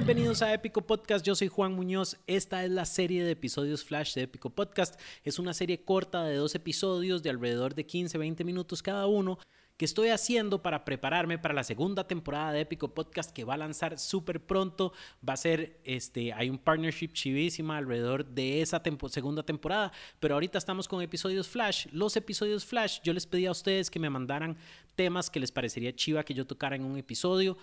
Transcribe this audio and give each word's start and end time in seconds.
Bienvenidos 0.00 0.40
a 0.40 0.54
Épico 0.54 0.80
Podcast, 0.80 1.26
yo 1.26 1.34
soy 1.34 1.48
Juan 1.48 1.74
Muñoz. 1.74 2.16
Esta 2.26 2.64
es 2.64 2.70
la 2.70 2.86
serie 2.86 3.22
de 3.22 3.32
episodios 3.32 3.84
Flash 3.84 4.14
de 4.14 4.22
Épico 4.22 4.48
Podcast. 4.48 4.98
Es 5.24 5.38
una 5.38 5.52
serie 5.52 5.84
corta 5.84 6.24
de 6.24 6.36
dos 6.36 6.54
episodios 6.54 7.22
de 7.22 7.28
alrededor 7.28 7.74
de 7.74 7.86
15-20 7.86 8.42
minutos 8.46 8.82
cada 8.82 9.06
uno 9.06 9.38
que 9.76 9.84
estoy 9.84 10.08
haciendo 10.08 10.62
para 10.62 10.84
prepararme 10.84 11.38
para 11.38 11.54
la 11.54 11.64
segunda 11.64 12.06
temporada 12.06 12.52
de 12.52 12.60
Épico 12.60 12.92
Podcast 12.94 13.30
que 13.30 13.44
va 13.44 13.54
a 13.54 13.56
lanzar 13.58 13.98
súper 13.98 14.40
pronto. 14.44 14.94
Va 15.26 15.34
a 15.34 15.38
ser, 15.38 15.80
este, 15.84 16.32
hay 16.32 16.48
un 16.48 16.58
partnership 16.58 17.12
chivísima 17.12 17.76
alrededor 17.76 18.24
de 18.24 18.62
esa 18.62 18.82
segunda 19.08 19.42
temporada, 19.42 19.92
pero 20.18 20.34
ahorita 20.34 20.56
estamos 20.56 20.88
con 20.88 21.02
episodios 21.02 21.46
Flash. 21.46 21.86
Los 21.92 22.16
episodios 22.16 22.64
Flash, 22.64 23.00
yo 23.02 23.12
les 23.12 23.26
pedí 23.26 23.44
a 23.44 23.52
ustedes 23.52 23.90
que 23.90 23.98
me 23.98 24.08
mandaran 24.08 24.56
temas 24.96 25.30
que 25.30 25.40
les 25.40 25.50
parecería 25.50 25.94
chiva 25.94 26.24
que 26.24 26.34
yo 26.34 26.46
tocara 26.46 26.76
en 26.76 26.84
un 26.84 26.98
episodio. 26.98 27.56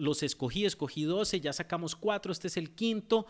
Los 0.00 0.22
escogí, 0.22 0.64
escogí 0.64 1.04
12, 1.04 1.40
ya 1.40 1.52
sacamos 1.52 1.94
4, 1.94 2.32
este 2.32 2.48
es 2.48 2.56
el 2.56 2.74
quinto. 2.74 3.26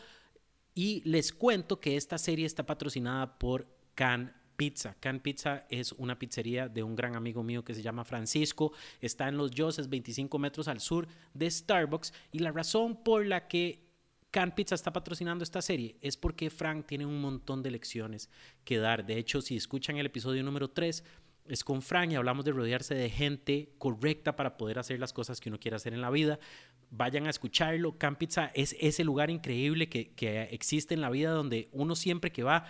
Y 0.75 1.03
les 1.05 1.33
cuento 1.33 1.81
que 1.81 1.97
esta 1.97 2.17
serie 2.17 2.47
está 2.47 2.65
patrocinada 2.65 3.39
por 3.39 3.67
Can 3.95 4.33
Pizza. 4.57 4.95
Can 5.01 5.19
Pizza 5.21 5.67
es 5.69 5.91
una 5.93 6.19
pizzería 6.19 6.69
de 6.69 6.85
un 6.85 6.95
gran 6.95 7.17
amigo 7.17 7.43
mío 7.43 7.65
que 7.65 7.75
se 7.75 7.83
llama 7.83 8.05
Francisco. 8.05 8.73
Está 9.01 9.27
en 9.29 9.37
Los 9.37 9.51
Yoses, 9.51 9.89
25 9.89 10.39
metros 10.39 10.69
al 10.69 10.81
sur 10.81 11.09
de 11.35 11.51
Starbucks. 11.51 12.13
Y 12.31 12.39
la 12.39 12.53
razón 12.53 13.03
por 13.03 13.27
la 13.27 13.49
que 13.49 13.91
Can 14.31 14.55
Pizza 14.55 14.77
está 14.77 14.93
patrocinando 14.93 15.43
esta 15.43 15.61
serie 15.61 15.97
es 16.01 16.17
porque 16.17 16.51
Frank 16.51 16.87
tiene 16.87 17.05
un 17.05 17.21
montón 17.21 17.65
de 17.65 17.73
lecciones 17.73 18.31
que 18.65 18.79
dar. 18.79 19.05
De 19.05 19.19
hecho, 19.19 19.43
si 19.43 19.57
escuchan 19.57 19.97
el 19.97 20.07
episodio 20.07 20.45
número 20.45 20.71
3, 20.71 21.03
es 21.51 21.65
con 21.65 21.83
Frank 21.83 22.13
y 22.13 22.15
hablamos 22.15 22.45
de 22.45 22.53
rodearse 22.53 22.95
de 22.95 23.11
gente 23.11 23.73
correcta 23.79 24.37
para 24.37 24.57
poder 24.57 24.79
hacer 24.79 24.99
las 25.01 25.13
cosas 25.13 25.41
que 25.41 25.49
uno 25.49 25.59
quiere 25.59 25.77
hacer 25.77 25.93
en 25.93 26.01
la 26.01 26.11
vida. 26.11 26.39
Vayan 26.91 27.27
a 27.27 27.31
escucharlo. 27.31 27.99
Can 27.99 28.17
Pizza 28.17 28.51
es 28.55 28.77
ese 28.81 29.05
lugar 29.05 29.31
increíble 29.31 29.89
que, 29.89 30.13
que 30.13 30.43
existe 30.45 30.95
en 30.95 31.01
la 31.01 31.11
vida 31.11 31.31
donde 31.31 31.69
uno 31.73 31.95
siempre 31.95 32.33
que 32.33 32.43
va 32.43 32.67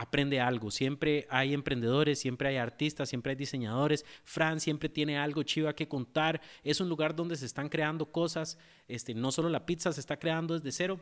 aprende 0.00 0.40
algo. 0.40 0.70
Siempre 0.70 1.26
hay 1.28 1.52
emprendedores, 1.52 2.18
siempre 2.18 2.48
hay 2.48 2.56
artistas, 2.56 3.10
siempre 3.10 3.30
hay 3.30 3.36
diseñadores. 3.36 4.06
Fran 4.24 4.58
siempre 4.58 4.88
tiene 4.88 5.18
algo 5.18 5.42
chiva 5.42 5.74
que 5.74 5.88
contar. 5.88 6.40
Es 6.64 6.80
un 6.80 6.88
lugar 6.88 7.14
donde 7.14 7.36
se 7.36 7.44
están 7.44 7.68
creando 7.68 8.10
cosas. 8.10 8.58
Este, 8.88 9.14
no 9.14 9.30
solo 9.30 9.50
la 9.50 9.66
pizza 9.66 9.92
se 9.92 10.00
está 10.00 10.18
creando 10.18 10.54
desde 10.58 10.72
cero, 10.72 11.00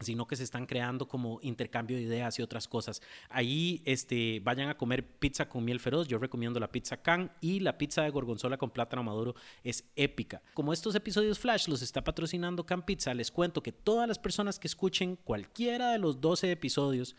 sino 0.00 0.26
que 0.26 0.36
se 0.36 0.44
están 0.44 0.66
creando 0.66 1.06
como 1.06 1.38
intercambio 1.42 1.96
de 1.96 2.02
ideas 2.02 2.38
y 2.38 2.42
otras 2.42 2.66
cosas. 2.66 3.02
Ahí 3.28 3.82
este, 3.84 4.40
vayan 4.40 4.68
a 4.68 4.76
comer 4.76 5.06
pizza 5.06 5.48
con 5.48 5.64
miel 5.64 5.80
feroz, 5.80 6.08
yo 6.08 6.18
recomiendo 6.18 6.58
la 6.58 6.72
pizza 6.72 7.02
can 7.02 7.30
y 7.40 7.60
la 7.60 7.78
pizza 7.78 8.02
de 8.02 8.10
gorgonzola 8.10 8.56
con 8.56 8.70
plátano 8.70 9.02
maduro 9.02 9.34
es 9.62 9.84
épica. 9.96 10.42
Como 10.54 10.72
estos 10.72 10.94
episodios 10.94 11.38
flash 11.38 11.68
los 11.68 11.82
está 11.82 12.02
patrocinando 12.02 12.64
Can 12.64 12.82
Pizza, 12.82 13.14
les 13.14 13.30
cuento 13.30 13.62
que 13.62 13.72
todas 13.72 14.08
las 14.08 14.18
personas 14.18 14.58
que 14.58 14.68
escuchen 14.68 15.16
cualquiera 15.16 15.92
de 15.92 15.98
los 15.98 16.20
12 16.20 16.50
episodios 16.50 17.14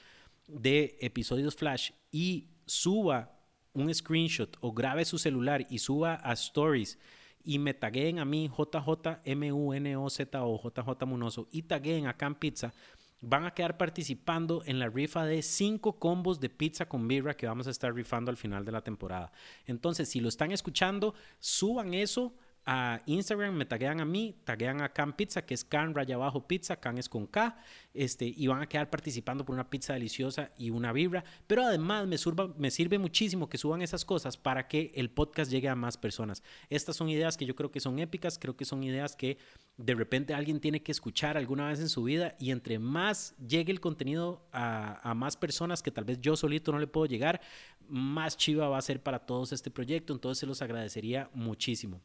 de 0.47 0.97
episodios 1.01 1.55
flash 1.55 1.91
y 2.11 2.49
suba 2.66 3.38
un 3.73 3.93
screenshot 3.93 4.57
o 4.59 4.73
grabe 4.73 5.05
su 5.05 5.17
celular 5.17 5.66
y 5.69 5.79
suba 5.79 6.19
a 6.23 6.33
stories 6.33 6.97
y 7.44 7.59
me 7.59 7.73
taguen 7.73 8.20
a 8.20 8.25
mí 8.25 8.50
JJMUNOZ 8.50 10.20
o 10.34 10.61
JJ 10.64 11.06
Munoso 11.06 11.47
y 11.52 11.64
taguen 11.64 12.08
a 12.08 12.17
Can 12.17 12.36
Pizza, 12.36 12.73
van 13.22 13.45
a 13.45 13.53
quedar 13.53 13.78
participando 13.78 14.64
en 14.66 14.80
la 14.80 14.89
rifa 14.89 15.25
de 15.25 15.42
cinco 15.42 16.00
combos 16.00 16.39
de 16.39 16.50
pizza 16.50 16.88
con 16.88 17.08
birra 17.08 17.38
que 17.38 17.47
vamos 17.47 17.67
a 17.67 17.72
estar 17.72 17.94
rifando 17.94 18.31
al 18.31 18.38
final 18.38 18.66
de 18.66 18.72
la 18.72 18.84
temporada. 18.84 19.31
Entonces, 19.66 20.09
si 20.09 20.19
lo 20.19 20.30
están 20.30 20.52
escuchando, 20.52 21.14
suban 21.39 21.94
eso 21.94 22.36
a 22.65 23.01
Instagram, 23.07 23.55
me 23.55 23.65
taguean 23.65 24.01
a 24.01 24.05
mí, 24.05 24.35
taguean 24.43 24.81
a 24.81 24.89
Can 24.89 25.13
Pizza, 25.13 25.45
que 25.45 25.53
es 25.53 25.63
Can 25.63 25.95
raya 25.95 26.17
pizza, 26.47 26.79
Can 26.79 26.97
es 26.97 27.09
con 27.09 27.25
K, 27.25 27.57
este, 27.93 28.25
y 28.25 28.47
van 28.47 28.61
a 28.61 28.69
quedar 28.69 28.89
participando 28.89 29.43
por 29.43 29.55
una 29.55 29.69
pizza 29.69 29.94
deliciosa 29.94 30.51
y 30.57 30.69
una 30.69 30.94
vibra. 30.94 31.23
Pero 31.47 31.63
además 31.63 32.07
me, 32.07 32.17
me 32.57 32.71
sirve 32.71 33.00
muchísimo 33.00 33.50
que 33.50 33.57
suban 33.57 33.81
esas 33.81 34.05
cosas 34.05 34.38
para 34.38 34.67
que 34.67 34.91
el 34.95 35.09
podcast 35.09 35.50
llegue 35.50 35.69
a 35.69 35.75
más 35.75 35.97
personas. 35.97 36.44
Estas 36.69 36.95
son 36.95 37.09
ideas 37.09 37.35
que 37.35 37.45
yo 37.45 37.55
creo 37.55 37.71
que 37.71 37.79
son 37.79 37.97
épicas, 38.00 38.38
creo 38.38 38.55
que 38.55 38.66
son 38.66 38.83
ideas 38.83 39.16
que 39.16 39.38
de 39.77 39.95
repente 39.95 40.33
alguien 40.33 40.59
tiene 40.59 40.83
que 40.83 40.91
escuchar 40.91 41.38
alguna 41.38 41.67
vez 41.67 41.79
en 41.79 41.89
su 41.89 42.03
vida 42.03 42.35
y 42.39 42.51
entre 42.51 42.77
más 42.77 43.35
llegue 43.39 43.71
el 43.71 43.79
contenido 43.79 44.47
a, 44.51 45.09
a 45.09 45.16
más 45.16 45.35
personas 45.35 45.81
que 45.81 45.91
tal 45.91 46.03
vez 46.03 46.19
yo 46.21 46.35
solito 46.35 46.71
no 46.71 46.79
le 46.79 46.88
puedo 46.88 47.07
llegar, 47.07 47.41
más 47.88 48.38
chiva 48.38 48.69
va 48.69 48.77
a 48.77 48.81
ser 48.81 49.01
para 49.01 49.19
todos 49.19 49.51
este 49.51 49.71
proyecto. 49.71 50.13
Entonces 50.13 50.39
se 50.39 50.45
los 50.45 50.61
agradecería 50.61 51.29
muchísimo. 51.33 52.01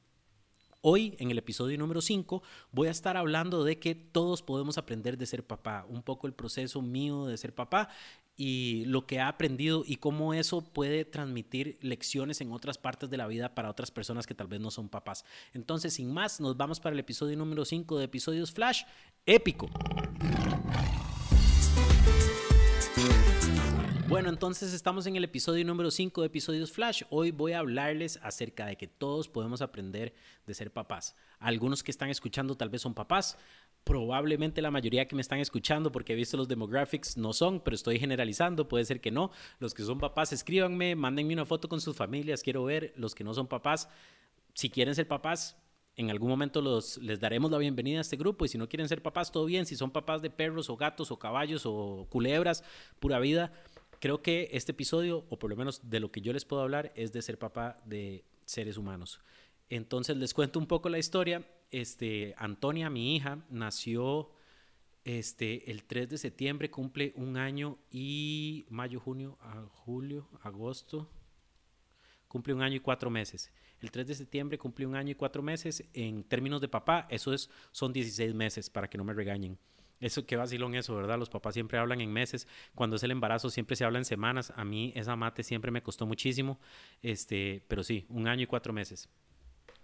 Hoy, 0.88 1.16
en 1.18 1.32
el 1.32 1.38
episodio 1.38 1.76
número 1.78 2.00
5, 2.00 2.44
voy 2.70 2.86
a 2.86 2.92
estar 2.92 3.16
hablando 3.16 3.64
de 3.64 3.80
que 3.80 3.96
todos 3.96 4.40
podemos 4.40 4.78
aprender 4.78 5.18
de 5.18 5.26
ser 5.26 5.44
papá, 5.44 5.84
un 5.88 6.00
poco 6.00 6.28
el 6.28 6.32
proceso 6.32 6.80
mío 6.80 7.26
de 7.26 7.36
ser 7.36 7.52
papá 7.52 7.88
y 8.36 8.84
lo 8.84 9.04
que 9.04 9.16
he 9.16 9.20
aprendido 9.20 9.82
y 9.84 9.96
cómo 9.96 10.32
eso 10.32 10.62
puede 10.62 11.04
transmitir 11.04 11.76
lecciones 11.80 12.40
en 12.40 12.52
otras 12.52 12.78
partes 12.78 13.10
de 13.10 13.16
la 13.16 13.26
vida 13.26 13.52
para 13.52 13.68
otras 13.68 13.90
personas 13.90 14.28
que 14.28 14.36
tal 14.36 14.46
vez 14.46 14.60
no 14.60 14.70
son 14.70 14.88
papás. 14.88 15.24
Entonces, 15.54 15.94
sin 15.94 16.14
más, 16.14 16.40
nos 16.40 16.56
vamos 16.56 16.78
para 16.78 16.94
el 16.94 17.00
episodio 17.00 17.36
número 17.36 17.64
5 17.64 17.98
de 17.98 18.04
episodios 18.04 18.52
Flash, 18.52 18.84
épico. 19.26 19.68
Bueno, 24.08 24.28
entonces 24.28 24.72
estamos 24.72 25.08
en 25.08 25.16
el 25.16 25.24
episodio 25.24 25.64
número 25.64 25.90
5 25.90 26.20
de 26.20 26.28
Episodios 26.28 26.70
Flash. 26.70 27.02
Hoy 27.10 27.32
voy 27.32 27.52
a 27.52 27.58
hablarles 27.58 28.20
acerca 28.22 28.64
de 28.66 28.76
que 28.76 28.86
todos 28.86 29.28
podemos 29.28 29.62
aprender 29.62 30.14
de 30.46 30.54
ser 30.54 30.70
papás. 30.72 31.16
Algunos 31.40 31.82
que 31.82 31.90
están 31.90 32.08
escuchando 32.08 32.56
tal 32.56 32.68
vez 32.68 32.82
son 32.82 32.94
papás. 32.94 33.36
Probablemente 33.82 34.62
la 34.62 34.70
mayoría 34.70 35.08
que 35.08 35.16
me 35.16 35.22
están 35.22 35.40
escuchando, 35.40 35.90
porque 35.90 36.12
he 36.12 36.16
visto 36.16 36.36
los 36.36 36.46
demographics, 36.46 37.16
no 37.16 37.32
son, 37.32 37.58
pero 37.58 37.74
estoy 37.74 37.98
generalizando, 37.98 38.68
puede 38.68 38.84
ser 38.84 39.00
que 39.00 39.10
no. 39.10 39.32
Los 39.58 39.74
que 39.74 39.82
son 39.82 39.98
papás, 39.98 40.32
escríbanme, 40.32 40.94
mándenme 40.94 41.34
una 41.34 41.44
foto 41.44 41.68
con 41.68 41.80
sus 41.80 41.96
familias, 41.96 42.44
quiero 42.44 42.62
ver. 42.62 42.92
Los 42.96 43.12
que 43.12 43.24
no 43.24 43.34
son 43.34 43.48
papás, 43.48 43.88
si 44.54 44.70
quieren 44.70 44.94
ser 44.94 45.08
papás, 45.08 45.56
en 45.96 46.10
algún 46.10 46.28
momento 46.28 46.60
los, 46.60 46.98
les 46.98 47.18
daremos 47.18 47.50
la 47.50 47.58
bienvenida 47.58 47.98
a 47.98 48.02
este 48.02 48.16
grupo 48.16 48.44
y 48.44 48.48
si 48.48 48.56
no 48.56 48.68
quieren 48.68 48.88
ser 48.88 49.02
papás, 49.02 49.32
todo 49.32 49.46
bien. 49.46 49.66
Si 49.66 49.74
son 49.74 49.90
papás 49.90 50.22
de 50.22 50.30
perros 50.30 50.70
o 50.70 50.76
gatos 50.76 51.10
o 51.10 51.18
caballos 51.18 51.62
o 51.64 52.06
culebras, 52.08 52.62
pura 53.00 53.18
vida 53.18 53.52
creo 54.00 54.22
que 54.22 54.48
este 54.52 54.72
episodio, 54.72 55.24
o 55.30 55.38
por 55.38 55.50
lo 55.50 55.56
menos 55.56 55.88
de 55.88 56.00
lo 56.00 56.10
que 56.10 56.20
yo 56.20 56.32
les 56.32 56.44
puedo 56.44 56.62
hablar, 56.62 56.92
es 56.96 57.12
de 57.12 57.22
ser 57.22 57.38
papá 57.38 57.80
de 57.84 58.24
seres 58.44 58.76
humanos. 58.76 59.20
Entonces 59.68 60.16
les 60.16 60.34
cuento 60.34 60.58
un 60.58 60.66
poco 60.66 60.88
la 60.88 60.98
historia. 60.98 61.44
Este, 61.70 62.34
Antonia, 62.38 62.90
mi 62.90 63.16
hija, 63.16 63.44
nació 63.50 64.30
este, 65.04 65.70
el 65.70 65.84
3 65.84 66.08
de 66.08 66.18
septiembre, 66.18 66.70
cumple 66.70 67.12
un 67.16 67.36
año 67.36 67.78
y 67.90 68.66
mayo, 68.70 69.00
junio, 69.00 69.38
julio, 69.70 70.28
agosto, 70.42 71.08
cumple 72.28 72.54
un 72.54 72.62
año 72.62 72.76
y 72.76 72.80
cuatro 72.80 73.10
meses. 73.10 73.52
El 73.80 73.90
3 73.90 74.06
de 74.06 74.14
septiembre 74.14 74.58
cumple 74.58 74.86
un 74.86 74.96
año 74.96 75.12
y 75.12 75.14
cuatro 75.14 75.42
meses. 75.42 75.84
En 75.92 76.24
términos 76.24 76.60
de 76.60 76.68
papá, 76.68 77.06
eso 77.10 77.32
es, 77.32 77.50
son 77.72 77.92
16 77.92 78.34
meses, 78.34 78.70
para 78.70 78.88
que 78.88 78.98
no 78.98 79.04
me 79.04 79.12
regañen. 79.12 79.58
Eso, 80.00 80.26
qué 80.26 80.36
vacilón 80.36 80.74
eso, 80.74 80.94
¿verdad? 80.94 81.18
Los 81.18 81.30
papás 81.30 81.54
siempre 81.54 81.78
hablan 81.78 82.00
en 82.00 82.12
meses. 82.12 82.46
Cuando 82.74 82.96
es 82.96 83.02
el 83.02 83.10
embarazo 83.10 83.48
siempre 83.50 83.76
se 83.76 83.84
habla 83.84 83.98
en 83.98 84.04
semanas. 84.04 84.52
A 84.56 84.64
mí 84.64 84.92
esa 84.94 85.16
mate 85.16 85.42
siempre 85.42 85.70
me 85.70 85.82
costó 85.82 86.06
muchísimo. 86.06 86.58
Este, 87.02 87.64
pero 87.68 87.82
sí, 87.82 88.06
un 88.08 88.28
año 88.28 88.42
y 88.42 88.46
cuatro 88.46 88.72
meses. 88.72 89.08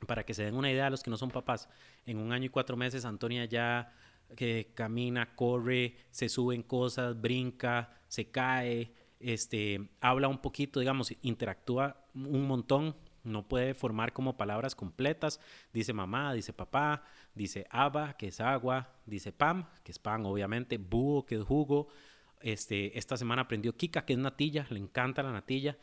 Para 0.06 0.25
que 0.25 0.34
se 0.34 0.45
den 0.45 0.55
una 0.55 0.71
idea 0.71 0.91
los 0.91 1.03
que 1.03 1.11
no 1.11 1.17
son 1.17 1.31
papás, 1.31 1.69
en 2.06 2.19
un 2.19 2.33
año 2.33 2.47
y 2.47 2.49
cuatro 2.49 2.77
meses 2.77 3.05
Antonia 3.05 3.45
ya 3.45 3.93
que 4.37 4.73
camina, 4.75 5.34
corre, 5.34 5.97
se 6.11 6.29
suben 6.29 6.62
cosas, 6.62 7.21
brinca, 7.21 8.00
se 8.09 8.31
cae, 8.31 8.93
este, 9.21 9.89
habla 10.00 10.29
un 10.29 10.39
poquito, 10.39 10.81
digamos, 10.81 11.12
interactúa 11.23 12.05
un 12.15 12.47
montón, 12.47 12.97
no 13.25 13.47
puede 13.47 13.75
formar 13.75 14.12
como 14.12 14.37
palabras 14.37 14.75
completas. 14.75 15.41
Dice 15.73 15.93
mamá, 15.93 16.32
dice 16.35 16.52
papá, 16.52 17.05
dice 17.35 17.67
aba, 17.70 18.14
que 18.17 18.29
es 18.29 18.41
agua, 18.41 18.93
dice 19.06 19.32
pam, 19.32 19.67
que 19.85 19.93
es 19.93 19.99
pan, 19.99 20.25
obviamente, 20.26 20.79
búho, 20.79 21.25
que 21.25 21.37
es 21.37 21.43
jugo. 21.43 21.88
Este, 22.41 22.99
esta 22.99 23.17
semana 23.17 23.43
aprendió 23.43 23.76
Kika, 23.76 24.05
que 24.05 24.14
es 24.14 24.19
natilla, 24.19 24.67
le 24.70 24.79
encanta 24.79 25.23
la 25.23 25.32
natilla. 25.32 25.79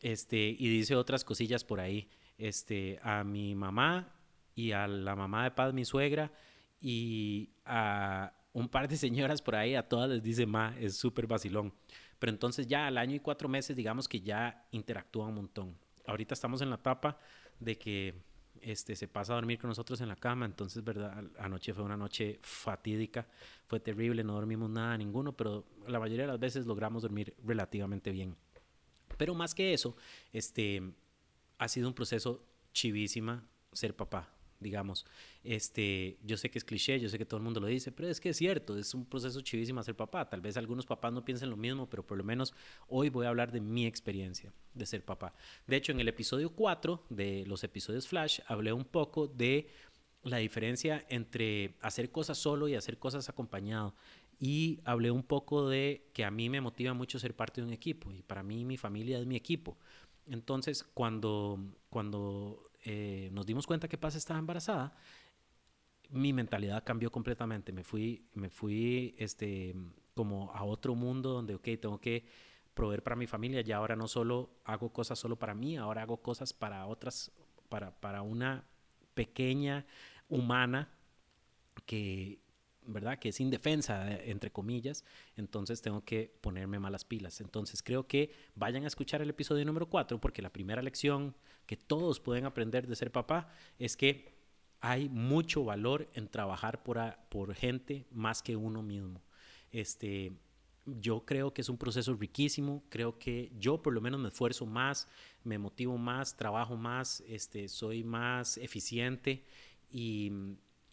Este, 0.00 0.38
y 0.38 0.68
dice 0.68 0.96
otras 0.96 1.24
cosillas 1.24 1.64
por 1.64 1.80
ahí. 1.80 2.08
Este, 2.38 2.98
a 3.02 3.22
mi 3.22 3.54
mamá 3.54 4.12
y 4.54 4.72
a 4.72 4.88
la 4.88 5.14
mamá 5.14 5.44
de 5.44 5.50
paz, 5.50 5.72
mi 5.72 5.84
suegra, 5.84 6.32
y 6.80 7.50
a 7.64 8.32
un 8.52 8.68
par 8.68 8.88
de 8.88 8.96
señoras 8.96 9.42
por 9.42 9.54
ahí, 9.54 9.74
a 9.74 9.88
todas 9.88 10.08
les 10.08 10.22
dice 10.22 10.46
ma, 10.46 10.74
es 10.78 10.96
súper 10.96 11.26
vacilón. 11.26 11.72
Pero 12.18 12.32
entonces 12.32 12.66
ya 12.66 12.86
al 12.86 12.98
año 12.98 13.16
y 13.16 13.20
cuatro 13.20 13.48
meses, 13.48 13.76
digamos 13.76 14.08
que 14.08 14.20
ya 14.20 14.66
interactúa 14.72 15.26
un 15.26 15.34
montón 15.34 15.76
ahorita 16.10 16.34
estamos 16.34 16.60
en 16.60 16.70
la 16.70 16.76
etapa 16.76 17.18
de 17.58 17.78
que 17.78 18.14
este, 18.60 18.96
se 18.96 19.08
pasa 19.08 19.32
a 19.32 19.36
dormir 19.36 19.58
con 19.58 19.68
nosotros 19.68 20.00
en 20.00 20.08
la 20.08 20.16
cama, 20.16 20.44
entonces, 20.44 20.84
¿verdad? 20.84 21.24
Anoche 21.38 21.72
fue 21.72 21.84
una 21.84 21.96
noche 21.96 22.38
fatídica, 22.42 23.26
fue 23.66 23.80
terrible, 23.80 24.22
no 24.24 24.34
dormimos 24.34 24.68
nada, 24.68 24.96
ninguno, 24.98 25.32
pero 25.32 25.64
la 25.86 25.98
mayoría 25.98 26.26
de 26.26 26.32
las 26.32 26.40
veces 26.40 26.66
logramos 26.66 27.02
dormir 27.02 27.34
relativamente 27.44 28.10
bien. 28.10 28.36
Pero 29.16 29.34
más 29.34 29.54
que 29.54 29.72
eso, 29.72 29.96
este, 30.32 30.82
ha 31.58 31.68
sido 31.68 31.88
un 31.88 31.94
proceso 31.94 32.44
chivísima 32.72 33.44
ser 33.72 33.94
papá. 33.94 34.28
Digamos. 34.60 35.06
Este, 35.42 36.18
yo 36.22 36.36
sé 36.36 36.50
que 36.50 36.58
es 36.58 36.64
cliché, 36.64 37.00
yo 37.00 37.08
sé 37.08 37.18
que 37.18 37.24
todo 37.24 37.38
el 37.38 37.44
mundo 37.44 37.60
lo 37.60 37.66
dice, 37.66 37.90
pero 37.90 38.08
es 38.08 38.20
que 38.20 38.28
es 38.28 38.36
cierto, 38.36 38.76
es 38.76 38.94
un 38.94 39.06
proceso 39.06 39.40
chivísimo 39.40 39.82
ser 39.82 39.96
papá. 39.96 40.28
Tal 40.28 40.40
vez 40.40 40.56
algunos 40.56 40.86
papás 40.86 41.12
no 41.12 41.24
piensen 41.24 41.50
lo 41.50 41.56
mismo, 41.56 41.88
pero 41.88 42.06
por 42.06 42.18
lo 42.18 42.24
menos 42.24 42.54
hoy 42.88 43.08
voy 43.08 43.26
a 43.26 43.30
hablar 43.30 43.50
de 43.50 43.60
mi 43.60 43.86
experiencia 43.86 44.52
de 44.74 44.86
ser 44.86 45.04
papá. 45.04 45.34
De 45.66 45.76
hecho, 45.76 45.92
en 45.92 46.00
el 46.00 46.08
episodio 46.08 46.50
4 46.50 47.06
de 47.08 47.44
los 47.46 47.64
episodios 47.64 48.06
Flash 48.06 48.40
hablé 48.46 48.72
un 48.72 48.84
poco 48.84 49.26
de 49.26 49.68
la 50.22 50.36
diferencia 50.36 51.04
entre 51.08 51.74
hacer 51.80 52.10
cosas 52.10 52.38
solo 52.38 52.68
y 52.68 52.74
hacer 52.74 52.98
cosas 52.98 53.28
acompañado. 53.28 53.94
Y 54.38 54.80
hablé 54.84 55.10
un 55.10 55.22
poco 55.22 55.68
de 55.68 56.08
que 56.14 56.24
a 56.24 56.30
mí 56.30 56.48
me 56.48 56.60
motiva 56.60 56.94
mucho 56.94 57.18
ser 57.18 57.34
parte 57.34 57.60
de 57.60 57.66
un 57.66 57.72
equipo 57.72 58.10
y 58.10 58.22
para 58.22 58.42
mí 58.42 58.64
mi 58.64 58.76
familia 58.76 59.18
es 59.18 59.26
mi 59.26 59.36
equipo. 59.36 59.76
Entonces, 60.26 60.84
cuando, 60.94 61.58
cuando 61.90 62.69
eh, 62.82 63.28
nos 63.32 63.46
dimos 63.46 63.66
cuenta 63.66 63.88
que 63.88 63.98
Paz 63.98 64.14
estaba 64.14 64.38
embarazada, 64.38 64.92
mi 66.10 66.32
mentalidad 66.32 66.84
cambió 66.84 67.10
completamente. 67.10 67.72
Me 67.72 67.84
fui, 67.84 68.26
me 68.34 68.50
fui 68.50 69.14
este, 69.18 69.74
como 70.14 70.52
a 70.52 70.64
otro 70.64 70.94
mundo 70.94 71.30
donde, 71.30 71.54
ok, 71.54 71.68
tengo 71.80 72.00
que 72.00 72.24
proveer 72.74 73.02
para 73.02 73.16
mi 73.16 73.26
familia. 73.26 73.60
Ya 73.60 73.76
ahora 73.76 73.96
no 73.96 74.08
solo 74.08 74.50
hago 74.64 74.92
cosas 74.92 75.18
solo 75.18 75.36
para 75.36 75.54
mí, 75.54 75.76
ahora 75.76 76.02
hago 76.02 76.18
cosas 76.22 76.52
para 76.52 76.86
otras, 76.86 77.32
para, 77.68 77.92
para 78.00 78.22
una 78.22 78.64
pequeña 79.14 79.86
humana 80.28 80.88
que, 81.86 82.38
¿verdad? 82.86 83.18
Que 83.18 83.30
es 83.30 83.40
indefensa, 83.40 84.10
entre 84.22 84.50
comillas, 84.50 85.04
entonces 85.36 85.82
tengo 85.82 86.04
que 86.04 86.34
ponerme 86.40 86.78
malas 86.78 87.04
pilas. 87.04 87.40
Entonces 87.40 87.82
creo 87.82 88.06
que 88.06 88.32
vayan 88.54 88.84
a 88.84 88.86
escuchar 88.86 89.22
el 89.22 89.30
episodio 89.30 89.64
número 89.64 89.88
4 89.88 90.20
porque 90.20 90.42
la 90.42 90.52
primera 90.52 90.82
lección 90.82 91.34
que 91.66 91.76
todos 91.76 92.20
pueden 92.20 92.46
aprender 92.46 92.86
de 92.86 92.96
ser 92.96 93.12
papá 93.12 93.48
es 93.78 93.96
que 93.96 94.40
hay 94.80 95.08
mucho 95.08 95.64
valor 95.64 96.08
en 96.14 96.28
trabajar 96.28 96.82
por, 96.82 96.98
por 97.28 97.54
gente 97.54 98.06
más 98.10 98.42
que 98.42 98.56
uno 98.56 98.82
mismo. 98.82 99.20
Este, 99.70 100.32
yo 100.86 101.24
creo 101.24 101.52
que 101.52 101.60
es 101.60 101.68
un 101.68 101.76
proceso 101.76 102.14
riquísimo, 102.14 102.82
creo 102.88 103.18
que 103.18 103.52
yo 103.58 103.82
por 103.82 103.92
lo 103.92 104.00
menos 104.00 104.18
me 104.20 104.28
esfuerzo 104.28 104.66
más, 104.66 105.06
me 105.44 105.58
motivo 105.58 105.98
más, 105.98 106.36
trabajo 106.36 106.76
más, 106.76 107.22
este, 107.28 107.68
soy 107.68 108.02
más 108.02 108.56
eficiente 108.56 109.44
y, 109.90 110.32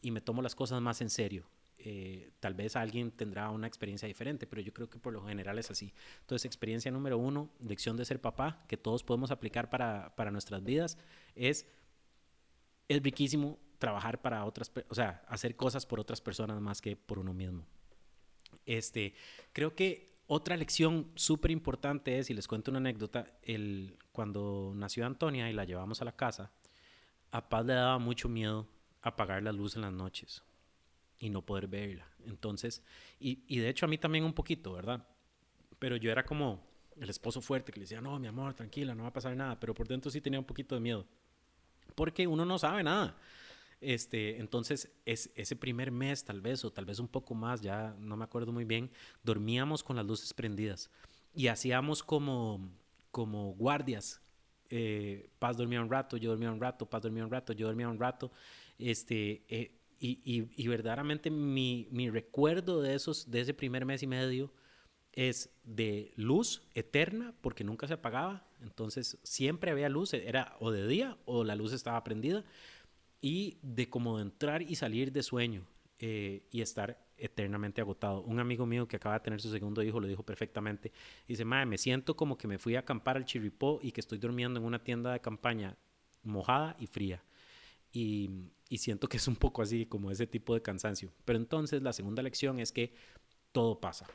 y 0.02 0.12
me 0.12 0.22
tomo 0.22 0.42
las 0.42 0.56
cosas 0.56 0.82
más 0.82 1.02
en 1.02 1.10
serio. 1.10 1.46
Eh, 1.90 2.32
tal 2.42 2.54
vez 2.54 2.76
alguien 2.76 3.12
tendrá 3.12 3.50
una 3.50 3.66
experiencia 3.66 4.10
diferente, 4.10 4.46
pero 4.46 4.62
yo 4.62 4.74
creo 4.74 4.90
que 4.90 5.00
por 5.00 5.14
lo 5.14 5.26
general 5.26 5.58
es 5.58 5.72
así. 5.72 5.94
Entonces, 6.20 6.44
experiencia 6.44 6.92
número 6.92 7.18
uno, 7.18 7.50
lección 7.62 7.96
de 7.96 8.04
ser 8.04 8.20
papá, 8.20 8.66
que 8.68 8.76
todos 8.76 9.06
podemos 9.06 9.32
aplicar 9.32 9.70
para, 9.70 10.14
para 10.18 10.30
nuestras 10.30 10.66
vidas, 10.66 10.98
es, 11.34 11.66
es 12.90 13.02
riquísimo 13.02 13.58
trabajar 13.78 14.22
para 14.22 14.44
otras, 14.44 14.70
o 14.90 14.96
sea, 14.96 15.24
hacer 15.30 15.56
cosas 15.56 15.86
por 15.86 16.02
otras 16.02 16.20
personas 16.20 16.60
más 16.60 16.82
que 16.82 16.98
por 16.98 17.20
uno 17.20 17.34
mismo. 17.34 17.66
Este, 18.66 19.14
creo 19.54 19.74
que 19.74 20.18
otra 20.28 20.58
lección 20.58 21.10
súper 21.16 21.52
importante 21.52 22.20
es, 22.20 22.30
y 22.30 22.34
les 22.34 22.50
cuento 22.50 22.70
una 22.70 22.80
anécdota, 22.80 23.32
el, 23.44 23.98
cuando 24.12 24.74
nació 24.76 25.06
Antonia 25.06 25.50
y 25.50 25.54
la 25.54 25.64
llevamos 25.64 26.02
a 26.02 26.06
la 26.06 26.18
casa, 26.18 26.52
a 27.32 27.48
Paz 27.48 27.66
le 27.66 27.76
daba 27.76 27.98
mucho 27.98 28.28
miedo 28.28 28.68
apagar 29.02 29.42
la 29.42 29.54
luz 29.54 29.78
en 29.78 29.84
las 29.84 29.94
noches 29.94 30.44
y 31.20 31.30
no 31.30 31.42
poder 31.42 31.68
verla. 31.68 32.08
Entonces, 32.26 32.84
y, 33.20 33.44
y, 33.48 33.60
de 33.60 33.70
hecho 33.70 33.86
a 33.86 33.90
mí 33.90 33.98
también 33.98 34.24
un 34.24 34.34
poquito, 34.34 34.74
¿verdad? 34.74 35.08
Pero 35.80 35.96
yo 35.96 36.12
era 36.12 36.26
como 36.26 36.66
el 37.00 37.10
esposo 37.10 37.42
fuerte 37.42 37.72
que 37.72 37.80
le 37.80 37.84
decía, 37.84 38.02
no, 38.02 38.20
mi 38.20 38.28
amor, 38.28 38.54
tranquila, 38.54 38.96
no 38.96 39.04
va 39.04 39.10
a 39.10 39.14
pasar 39.14 39.36
nada, 39.36 39.60
pero 39.60 39.74
por 39.74 39.88
dentro 39.88 40.10
sí 40.12 40.22
tenía 40.22 40.40
un 40.40 40.46
poquito 40.46 40.76
de 40.76 40.82
miedo, 40.82 41.06
porque 41.96 42.28
uno 42.28 42.46
no 42.46 42.58
sabe 42.58 42.84
nada. 42.84 43.18
Este, 43.80 44.40
entonces, 44.40 44.92
es, 45.06 45.32
ese 45.36 45.56
primer 45.56 45.92
mes 45.92 46.24
tal 46.24 46.42
vez, 46.42 46.66
o 46.66 46.72
tal 46.72 46.86
vez 46.86 47.00
un 47.00 47.08
poco 47.08 47.36
más, 47.36 47.62
ya 47.62 47.96
no 48.00 48.18
me 48.18 48.24
acuerdo 48.24 48.52
muy 48.52 48.66
bien, 48.66 48.90
dormíamos 49.24 49.84
con 49.84 49.96
las 49.96 50.06
luces 50.06 50.34
prendidas 50.34 50.90
y 51.34 51.48
hacíamos 51.48 52.02
como, 52.04 52.72
como 53.12 53.54
guardias. 53.54 54.22
Eh, 54.70 55.30
Paz 55.40 55.56
dormía 55.56 55.82
un 55.82 55.90
rato, 55.90 56.18
yo 56.18 56.32
dormía 56.32 56.52
un 56.52 56.60
rato, 56.60 56.90
Paz 56.90 57.04
dormía 57.04 57.24
un 57.24 57.32
rato, 57.32 57.54
yo 57.54 57.68
dormía 57.68 57.88
un 57.88 58.00
rato. 58.00 58.32
Este, 58.80 59.44
eh, 59.48 59.77
y, 60.00 60.68
verdaderamente 60.68 61.30
mi, 61.30 62.10
recuerdo 62.12 62.82
de, 62.82 62.96
esos, 62.96 63.30
de 63.32 63.42
ese 63.42 63.54
primer 63.54 63.86
mes 63.86 64.04
y 64.04 64.08
medio 64.08 64.52
es 65.14 65.50
de 65.64 66.12
luz 66.16 66.62
eterna, 66.76 67.34
porque 67.42 67.64
nunca 67.64 67.88
se 67.88 67.94
apagaba. 67.94 68.48
Entonces 68.62 69.18
siempre 69.24 69.72
había 69.72 69.90
luz, 69.90 70.14
era 70.14 70.56
o 70.60 70.72
de 70.72 70.88
día 70.88 71.18
o 71.26 71.44
la 71.44 71.56
luz 71.56 71.74
estaba 71.74 72.04
prendida 72.04 72.44
y 73.22 73.58
de 73.62 73.90
cómo 73.90 74.20
entrar 74.20 74.62
y 74.62 74.76
salir 74.76 75.12
de 75.12 75.24
sueño 75.24 75.66
eh, 76.00 76.44
y 76.52 76.62
estar 76.62 77.04
eternamente 77.18 77.82
agotado. 77.82 78.22
Un 78.22 78.40
amigo 78.40 78.66
mío 78.66 78.88
que 78.88 78.98
acaba 78.98 79.16
de 79.16 79.24
tener 79.24 79.42
su 79.42 79.50
segundo 79.50 79.82
hijo 79.82 80.00
lo 80.00 80.08
dijo 80.08 80.24
perfectamente. 80.24 80.92
Dice, 81.28 81.44
madre, 81.46 81.66
me 81.66 81.78
siento 81.78 82.16
como 82.16 82.38
que 82.38 82.48
me 82.48 82.60
fui 82.60 82.76
a 82.76 82.80
acampar 82.80 83.18
al 83.18 83.26
Chirripó 83.26 83.80
y 83.82 83.92
que 83.92 84.02
estoy 84.02 84.20
durmiendo 84.20 84.60
en 84.60 84.66
una 84.66 84.84
tienda 84.84 85.12
de 85.14 85.20
campaña 85.20 85.76
mojada 86.24 86.76
y 86.80 86.86
fría. 86.86 87.24
Y, 87.92 88.30
y 88.70 88.78
siento 88.80 89.08
que 89.08 89.18
es 89.18 89.28
un 89.28 89.36
poco 89.36 89.62
así, 89.62 89.86
como 89.86 90.12
ese 90.12 90.28
tipo 90.28 90.54
de 90.54 90.62
cansancio. 90.62 91.12
Pero 91.26 91.40
entonces 91.40 91.82
la 91.82 91.94
segunda 91.94 92.22
lección 92.22 92.60
es 92.60 92.72
que 92.72 92.94
todo 93.52 93.80
pasa. 93.80 94.08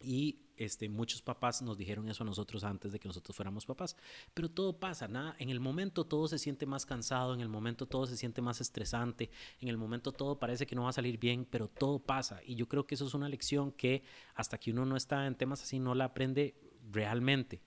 Y 0.00 0.46
este, 0.56 0.88
muchos 0.88 1.20
papás 1.22 1.62
nos 1.62 1.76
dijeron 1.76 2.08
eso 2.08 2.22
a 2.22 2.26
nosotros 2.26 2.64
antes 2.64 2.92
de 2.92 2.98
que 2.98 3.08
nosotros 3.08 3.36
fuéramos 3.36 3.66
papás. 3.66 3.96
Pero 4.34 4.50
todo 4.50 4.78
pasa, 4.78 5.08
nada. 5.08 5.36
En 5.38 5.50
el 5.50 5.60
momento 5.60 6.04
todo 6.04 6.28
se 6.28 6.38
siente 6.38 6.66
más 6.66 6.86
cansado, 6.86 7.34
en 7.34 7.40
el 7.40 7.48
momento 7.48 7.86
todo 7.86 8.06
se 8.06 8.16
siente 8.16 8.40
más 8.40 8.60
estresante, 8.60 9.30
en 9.60 9.68
el 9.68 9.76
momento 9.76 10.12
todo 10.12 10.38
parece 10.38 10.66
que 10.66 10.74
no 10.74 10.84
va 10.84 10.90
a 10.90 10.94
salir 10.94 11.18
bien, 11.18 11.46
pero 11.50 11.68
todo 11.68 11.98
pasa. 11.98 12.40
Y 12.44 12.54
yo 12.54 12.68
creo 12.68 12.86
que 12.86 12.94
eso 12.94 13.06
es 13.06 13.14
una 13.14 13.28
lección 13.28 13.72
que 13.72 14.02
hasta 14.34 14.58
que 14.58 14.70
uno 14.70 14.86
no 14.86 14.96
está 14.96 15.26
en 15.26 15.34
temas 15.34 15.62
así 15.62 15.78
no 15.78 15.94
la 15.94 16.06
aprende 16.06 16.54
realmente. 16.90 17.62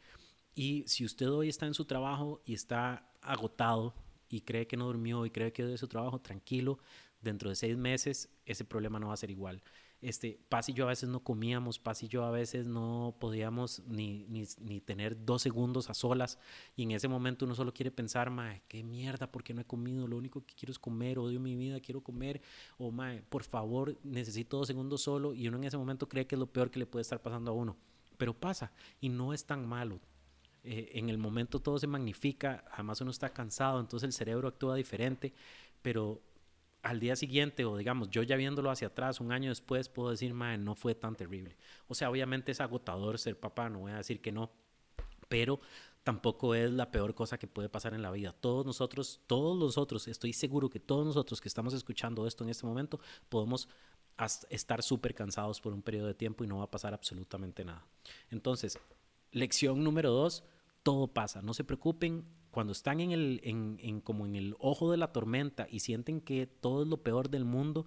Y 0.56 0.84
si 0.88 1.06
usted 1.06 1.30
hoy 1.30 1.50
está 1.50 1.68
en 1.68 1.74
su 1.74 1.86
trabajo 1.86 2.42
y 2.46 2.54
está 2.54 3.12
agotado 3.22 3.94
y 4.30 4.42
cree 4.42 4.68
que 4.68 4.78
no 4.78 4.86
durmió 4.86 5.26
y 5.26 5.31
cree 5.31 5.52
que 5.52 5.64
de 5.66 5.78
su 5.78 5.88
trabajo, 5.88 6.20
tranquilo, 6.20 6.80
dentro 7.22 7.50
de 7.50 7.56
seis 7.56 7.78
meses 7.78 8.30
ese 8.46 8.66
problema 8.66 9.00
no 9.00 9.08
va 9.08 9.14
a 9.14 9.18
ser 9.18 9.31
igual. 9.31 9.62
Este, 10.02 10.40
Paz 10.48 10.70
y 10.70 10.74
yo 10.74 10.86
a 10.86 10.90
veces 10.90 11.10
no 11.10 11.22
comíamos, 11.22 11.78
Paz 11.78 12.04
y 12.04 12.08
yo 12.08 12.24
a 12.24 12.31
veces 12.31 12.66
no 12.66 13.18
podíamos 13.20 13.84
ni, 13.86 14.26
ni, 14.30 14.46
ni, 14.60 14.80
tener 14.80 15.26
dos 15.26 15.42
segundos 15.42 15.90
a 15.90 15.94
solas. 15.94 16.40
Y 16.78 16.84
en 16.84 16.92
ese 16.92 17.10
momento 17.10 17.46
uno 17.46 17.54
solo 17.54 17.74
quiere 17.74 17.92
pensar, 17.92 18.30
mae, 18.30 18.62
qué 18.70 18.81
mierda, 18.81 19.30
porque 19.30 19.54
no 19.54 19.62
he 19.62 19.66
comido, 19.66 20.08
lo 20.08 20.16
único 20.16 20.46
que 20.46 20.56
quiero 20.56 20.72
es 20.72 20.80
comer, 20.80 21.20
odio 21.20 21.42
mi 21.42 21.56
vida, 21.56 21.81
quiero 21.81 22.02
comer, 22.02 22.42
o 22.78 22.92
mae, 22.92 23.24
por 23.24 23.44
favor, 23.44 23.98
necesito 24.04 24.57
dos 24.57 24.68
segundos 24.68 25.02
solo 25.02 25.33
y 25.33 25.48
uno 25.50 25.57
en 25.57 25.66
ese 25.66 25.78
momento 25.78 26.07
cree 26.07 26.26
que 26.26 26.36
es 26.36 26.40
lo 26.40 26.48
peor 26.48 26.71
que 26.71 26.80
le 26.80 26.86
puede 26.86 27.02
estar 27.02 27.21
pasando 27.21 27.52
a 27.52 27.54
uno, 27.54 27.76
pero 28.18 28.33
pasa 28.33 28.71
y 29.02 29.09
no 29.09 29.33
es 29.33 29.45
tan 29.45 29.68
malo. 29.68 30.00
Eh, 30.63 30.92
en 30.94 31.09
el 31.09 31.18
momento 31.18 31.59
todo 31.59 31.80
se 31.80 31.87
magnifica, 31.87 32.66
además 32.71 33.01
uno 33.01 33.11
está 33.11 33.30
cansado, 33.30 33.80
entonces 33.80 34.07
el 34.07 34.13
cerebro 34.13 34.47
actúa 34.47 34.75
diferente, 34.75 35.33
pero 35.81 36.21
al 36.81 36.99
día 36.99 37.16
siguiente, 37.16 37.66
o 37.66 37.78
digamos, 37.78 38.09
yo 38.09 38.23
ya 38.23 38.35
viéndolo 38.35 38.71
hacia 38.71 38.87
atrás, 38.87 39.19
un 39.19 39.31
año 39.31 39.49
después, 39.49 39.89
puedo 39.89 40.11
decir, 40.11 40.33
madre, 40.33 40.57
no 40.57 40.75
fue 40.75 40.95
tan 40.95 41.16
terrible. 41.16 41.56
O 41.87 41.95
sea, 41.95 42.09
obviamente 42.09 42.51
es 42.51 42.61
agotador 42.61 43.19
ser 43.19 43.39
papá, 43.39 43.69
no 43.69 43.80
voy 43.80 43.92
a 43.92 43.97
decir 43.97 44.21
que 44.21 44.31
no, 44.31 44.51
pero 45.28 45.59
tampoco 46.04 46.56
es 46.56 46.71
la 46.71 46.92
peor 46.92 47.13
cosa 47.13 47.37
que 47.37 47.47
puede 47.47 47.69
pasar 47.69 47.94
en 47.94 48.01
la 48.01 48.11
vida. 48.11 48.33
Todos 48.33 48.66
nosotros, 48.66 49.21
todos 49.28 49.57
nosotros, 49.57 50.07
estoy 50.07 50.33
seguro 50.33 50.69
que 50.69 50.80
todos 50.80 51.06
nosotros 51.06 51.42
que 51.42 51.49
estamos 51.49 51.73
escuchando 51.73 52.25
esto 52.25 52.44
en 52.44 52.49
este 52.49 52.66
momento, 52.66 52.99
podemos 53.28 53.68
estar 54.49 54.83
súper 54.83 55.16
cansados 55.16 55.61
por 55.61 55.73
un 55.73 55.81
periodo 55.81 56.07
de 56.07 56.13
tiempo 56.13 56.44
y 56.44 56.47
no 56.47 56.57
va 56.57 56.66
a 56.66 56.71
pasar 56.71 56.94
absolutamente 56.94 57.63
nada. 57.63 57.85
Entonces, 58.30 58.78
lección 59.31 59.83
número 59.83 60.12
dos, 60.12 60.44
todo 60.83 61.07
pasa, 61.07 61.42
no 61.42 61.54
se 61.54 61.64
preocupen, 61.64 62.26
cuando 62.52 62.74
están 62.74 63.00
en 63.00 63.12
el, 63.12 63.42
en, 63.44 64.02
como 64.02 64.26
en 64.26 64.36
el 64.36 64.56
ojo 64.59 64.92
de 64.92 64.98
la 64.98 65.12
tormenta 65.12 65.68
y 65.69 65.81
sienten 65.81 66.19
que 66.19 66.48
todo 66.48 66.83
es 66.83 66.88
lo 66.88 67.04
peor 67.04 67.30
del 67.30 67.45
mundo, 67.45 67.86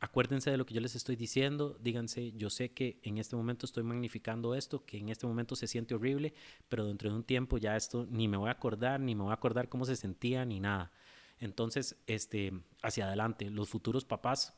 acuérdense 0.00 0.50
de 0.50 0.58
lo 0.58 0.66
que 0.66 0.74
yo 0.74 0.80
les 0.80 0.94
estoy 0.94 1.16
diciendo, 1.16 1.78
díganse, 1.80 2.32
yo 2.32 2.50
sé 2.50 2.72
que 2.72 3.00
en 3.02 3.16
este 3.16 3.36
momento 3.36 3.64
estoy 3.64 3.82
magnificando 3.82 4.54
esto, 4.54 4.84
que 4.84 4.98
en 4.98 5.08
este 5.08 5.26
momento 5.26 5.56
se 5.56 5.66
siente 5.66 5.94
horrible, 5.94 6.34
pero 6.68 6.84
dentro 6.84 7.08
de 7.08 7.16
un 7.16 7.24
tiempo 7.24 7.56
ya 7.56 7.74
esto 7.76 8.06
ni 8.10 8.28
me 8.28 8.36
voy 8.36 8.48
a 8.48 8.52
acordar, 8.52 9.00
ni 9.00 9.14
me 9.14 9.22
voy 9.22 9.30
a 9.30 9.34
acordar 9.34 9.68
cómo 9.68 9.86
se 9.86 9.96
sentía, 9.96 10.44
ni 10.44 10.60
nada. 10.60 10.92
Entonces, 11.38 11.96
este, 12.06 12.52
hacia 12.82 13.06
adelante, 13.06 13.50
los 13.50 13.68
futuros 13.70 14.04
papás, 14.04 14.54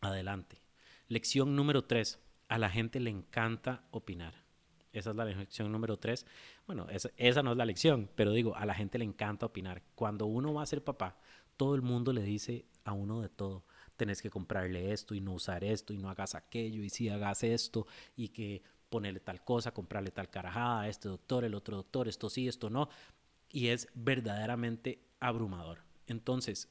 adelante. 0.00 0.62
Lección 1.08 1.54
número 1.54 1.84
tres, 1.84 2.18
a 2.48 2.58
la 2.58 2.70
gente 2.70 2.98
le 2.98 3.10
encanta 3.10 3.86
opinar. 3.90 4.41
Esa 4.92 5.10
es 5.10 5.16
la 5.16 5.24
lección 5.24 5.72
número 5.72 5.98
tres. 5.98 6.26
Bueno, 6.66 6.86
esa, 6.90 7.42
no 7.42 7.52
es 7.52 7.56
la 7.56 7.64
lección, 7.64 8.10
pero 8.14 8.32
digo, 8.32 8.54
a 8.56 8.66
la 8.66 8.74
gente 8.74 8.98
le 8.98 9.04
encanta 9.04 9.46
opinar. 9.46 9.82
Cuando 9.94 10.26
uno 10.26 10.52
va 10.52 10.62
a 10.62 10.66
ser 10.66 10.84
papá, 10.84 11.18
todo 11.56 11.74
el 11.74 11.82
mundo 11.82 12.12
le 12.12 12.22
dice 12.22 12.66
a 12.84 12.92
uno 12.92 13.20
de 13.20 13.28
todo. 13.28 13.64
Tenés 13.96 14.20
que 14.20 14.30
comprarle 14.30 14.92
esto 14.92 15.14
y 15.14 15.20
no 15.20 15.32
usar 15.32 15.64
esto 15.64 15.92
y 15.92 15.98
no 15.98 16.10
hagas 16.10 16.34
aquello 16.34 16.82
y 16.82 16.90
si 16.90 17.08
hagas 17.08 17.42
esto 17.42 17.86
y 18.16 18.28
que 18.28 18.62
ponerle 18.90 19.20
tal 19.20 19.42
cosa, 19.42 19.72
comprarle 19.72 20.10
tal 20.10 20.28
carajada 20.28 20.88
este 20.88 21.08
doctor, 21.08 21.44
el 21.44 21.54
otro 21.54 21.76
doctor, 21.76 22.08
esto 22.08 22.28
sí, 22.28 22.48
esto 22.48 22.68
no. 22.68 22.88
Y 23.48 23.68
es 23.68 23.88
verdaderamente 23.94 25.00
abrumador. 25.20 25.80
Entonces, 26.06 26.68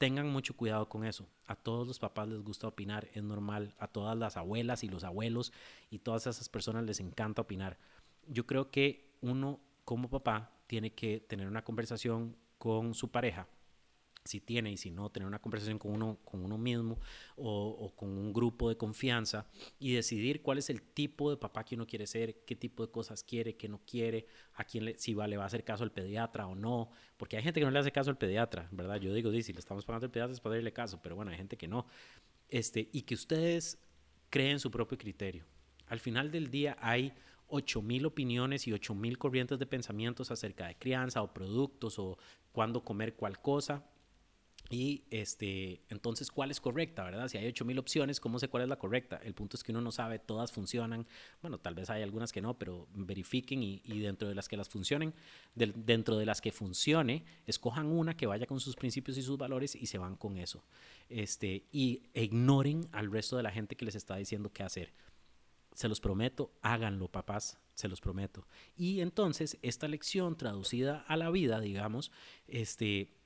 tengan 0.00 0.30
mucho 0.30 0.56
cuidado 0.56 0.88
con 0.88 1.04
eso. 1.04 1.28
A 1.46 1.54
todos 1.54 1.86
los 1.86 1.98
papás 1.98 2.26
les 2.26 2.40
gusta 2.40 2.66
opinar, 2.66 3.10
es 3.12 3.22
normal. 3.22 3.74
A 3.78 3.86
todas 3.86 4.16
las 4.16 4.38
abuelas 4.38 4.82
y 4.82 4.88
los 4.88 5.04
abuelos 5.04 5.52
y 5.90 5.98
todas 5.98 6.26
esas 6.26 6.48
personas 6.48 6.84
les 6.84 7.00
encanta 7.00 7.42
opinar. 7.42 7.76
Yo 8.26 8.46
creo 8.46 8.70
que 8.70 9.12
uno 9.20 9.60
como 9.84 10.08
papá 10.08 10.52
tiene 10.66 10.94
que 10.94 11.20
tener 11.20 11.46
una 11.46 11.64
conversación 11.64 12.34
con 12.56 12.94
su 12.94 13.10
pareja 13.10 13.46
si 14.24 14.40
tiene 14.40 14.70
y 14.70 14.76
si 14.76 14.90
no, 14.90 15.10
tener 15.10 15.26
una 15.26 15.40
conversación 15.40 15.78
con 15.78 15.92
uno, 15.92 16.18
con 16.24 16.44
uno 16.44 16.58
mismo 16.58 16.98
o, 17.36 17.92
con 17.96 18.10
un 18.10 18.32
grupo 18.32 18.68
de 18.68 18.76
confianza 18.76 19.46
y 19.78 19.92
decidir 19.94 20.42
cuál 20.42 20.58
es 20.58 20.68
el 20.68 20.82
tipo 20.82 21.30
de 21.30 21.36
papá 21.36 21.64
que 21.64 21.74
uno 21.74 21.86
quiere 21.86 22.06
ser, 22.06 22.44
qué 22.44 22.54
tipo 22.54 22.84
de 22.84 22.92
cosas 22.92 23.24
quiere, 23.24 23.56
qué 23.56 23.68
no 23.68 23.80
quiere, 23.86 24.26
a 24.54 24.64
quién 24.64 24.84
le, 24.84 24.98
si 24.98 25.14
va, 25.14 25.26
le 25.26 25.36
va 25.36 25.44
a 25.44 25.46
hacer 25.46 25.64
caso 25.64 25.84
al 25.84 25.92
pediatra 25.92 26.46
o 26.46 26.54
no, 26.54 26.90
porque 27.16 27.36
hay 27.36 27.42
gente 27.42 27.60
que 27.60 27.64
no 27.64 27.72
le 27.72 27.78
hace 27.78 27.92
caso 27.92 28.10
al 28.10 28.18
pediatra, 28.18 28.68
¿verdad? 28.72 28.96
Yo 28.96 29.14
digo, 29.14 29.30
si 29.32 29.52
le 29.52 29.58
estamos 29.58 29.84
pagando 29.84 30.06
al 30.06 30.12
pediatra 30.12 30.34
es 30.34 30.40
para 30.40 30.56
darle 30.56 30.72
caso, 30.72 31.00
pero 31.02 31.16
bueno, 31.16 31.30
hay 31.30 31.38
gente 31.38 31.56
que 31.56 31.66
no. 31.66 31.86
Este, 32.48 32.90
y 32.92 33.02
que 33.02 33.14
ustedes 33.14 33.78
creen 34.28 34.60
su 34.60 34.70
propio 34.70 34.98
criterio. 34.98 35.44
Al 35.86 35.98
final 35.98 36.30
del 36.30 36.50
día 36.50 36.76
hay 36.80 37.14
8.000 37.48 38.06
opiniones 38.06 38.66
y 38.68 38.72
8.000 38.72 39.16
corrientes 39.16 39.58
de 39.58 39.66
pensamientos 39.66 40.30
acerca 40.30 40.68
de 40.68 40.76
crianza 40.76 41.22
o 41.22 41.32
productos 41.32 41.98
o 41.98 42.18
cuándo 42.52 42.84
comer 42.84 43.14
cuál 43.14 43.40
cosa 43.40 43.89
y 44.72 45.02
este, 45.10 45.82
entonces, 45.88 46.30
¿cuál 46.30 46.52
es 46.52 46.60
correcta, 46.60 47.02
verdad? 47.02 47.26
Si 47.26 47.36
hay 47.36 47.48
8000 47.48 47.80
opciones, 47.80 48.20
¿cómo 48.20 48.38
sé 48.38 48.46
cuál 48.46 48.62
es 48.62 48.68
la 48.68 48.78
correcta? 48.78 49.20
El 49.24 49.34
punto 49.34 49.56
es 49.56 49.64
que 49.64 49.72
uno 49.72 49.80
no 49.80 49.90
sabe, 49.90 50.20
todas 50.20 50.52
funcionan. 50.52 51.08
Bueno, 51.42 51.58
tal 51.58 51.74
vez 51.74 51.90
hay 51.90 52.04
algunas 52.04 52.30
que 52.30 52.40
no, 52.40 52.56
pero 52.56 52.86
verifiquen 52.94 53.64
y, 53.64 53.80
dentro 54.00 54.28
de 54.28 54.36
las 54.36 54.48
que 54.48 54.56
las 54.56 54.68
funcionen, 54.68 55.12
dentro 55.56 56.16
de 56.16 56.24
las 56.24 56.40
que 56.40 56.52
funcione, 56.52 57.24
escojan 57.46 57.86
una 57.86 58.16
que 58.16 58.26
vaya 58.26 58.46
con 58.46 58.60
sus 58.60 58.76
principios 58.76 59.18
y 59.18 59.22
sus 59.22 59.36
valores 59.36 59.74
y 59.74 59.86
se 59.86 59.98
van 59.98 60.14
con 60.14 60.36
eso. 60.36 60.62
Este, 61.08 61.64
y 61.72 62.04
ignoren 62.14 62.88
al 62.92 63.10
resto 63.10 63.36
de 63.36 63.42
la 63.42 63.50
gente 63.50 63.74
que 63.74 63.84
les 63.84 63.96
está 63.96 64.14
diciendo 64.14 64.52
qué 64.52 64.62
hacer. 64.62 64.94
Se 65.74 65.88
los 65.88 65.98
prometo, 65.98 66.52
háganlo, 66.62 67.08
papás, 67.08 67.58
se 67.74 67.88
los 67.88 68.00
prometo. 68.00 68.46
Y 68.76 69.00
entonces, 69.00 69.58
esta 69.62 69.88
lección 69.88 70.36
traducida 70.36 71.04
a 71.08 71.16
la 71.16 71.28
vida, 71.30 71.60
digamos, 71.60 72.12
este 72.46 73.19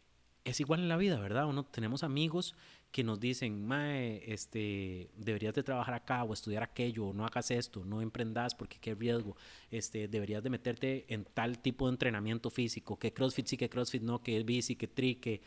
es 0.45 0.61
igual 0.61 0.81
en 0.81 0.89
la 0.89 0.97
vida, 0.97 1.19
¿verdad? 1.19 1.47
Uno 1.47 1.65
tenemos 1.65 2.03
amigos 2.05 2.55
que 2.91 3.03
nos 3.03 3.19
dicen, 3.19 3.67
Mae, 3.67 4.23
este, 4.33 5.11
deberías 5.17 5.55
de 5.55 5.63
trabajar 5.63 5.95
acá 5.95 6.23
o 6.23 6.33
estudiar 6.35 6.63
aquello, 6.63 7.07
o 7.07 7.13
no 7.15 7.25
hagas 7.25 7.51
esto, 7.51 7.85
no 7.85 8.03
emprendas 8.03 8.55
porque 8.55 8.79
qué 8.79 8.95
riesgo, 8.95 9.37
este, 9.71 10.07
deberías 10.07 10.43
de 10.43 10.51
meterte 10.51 11.07
en 11.09 11.25
tal 11.25 11.59
tipo 11.59 11.87
de 11.87 11.93
entrenamiento 11.95 12.51
físico, 12.51 12.99
que 12.99 13.13
CrossFit 13.13 13.47
sí, 13.47 13.57
que 13.57 13.71
CrossFit 13.71 14.03
no, 14.03 14.23
que 14.23 14.41
bici, 14.45 14.77
que 14.77 14.87
tri, 14.87 15.17
que 15.17 15.41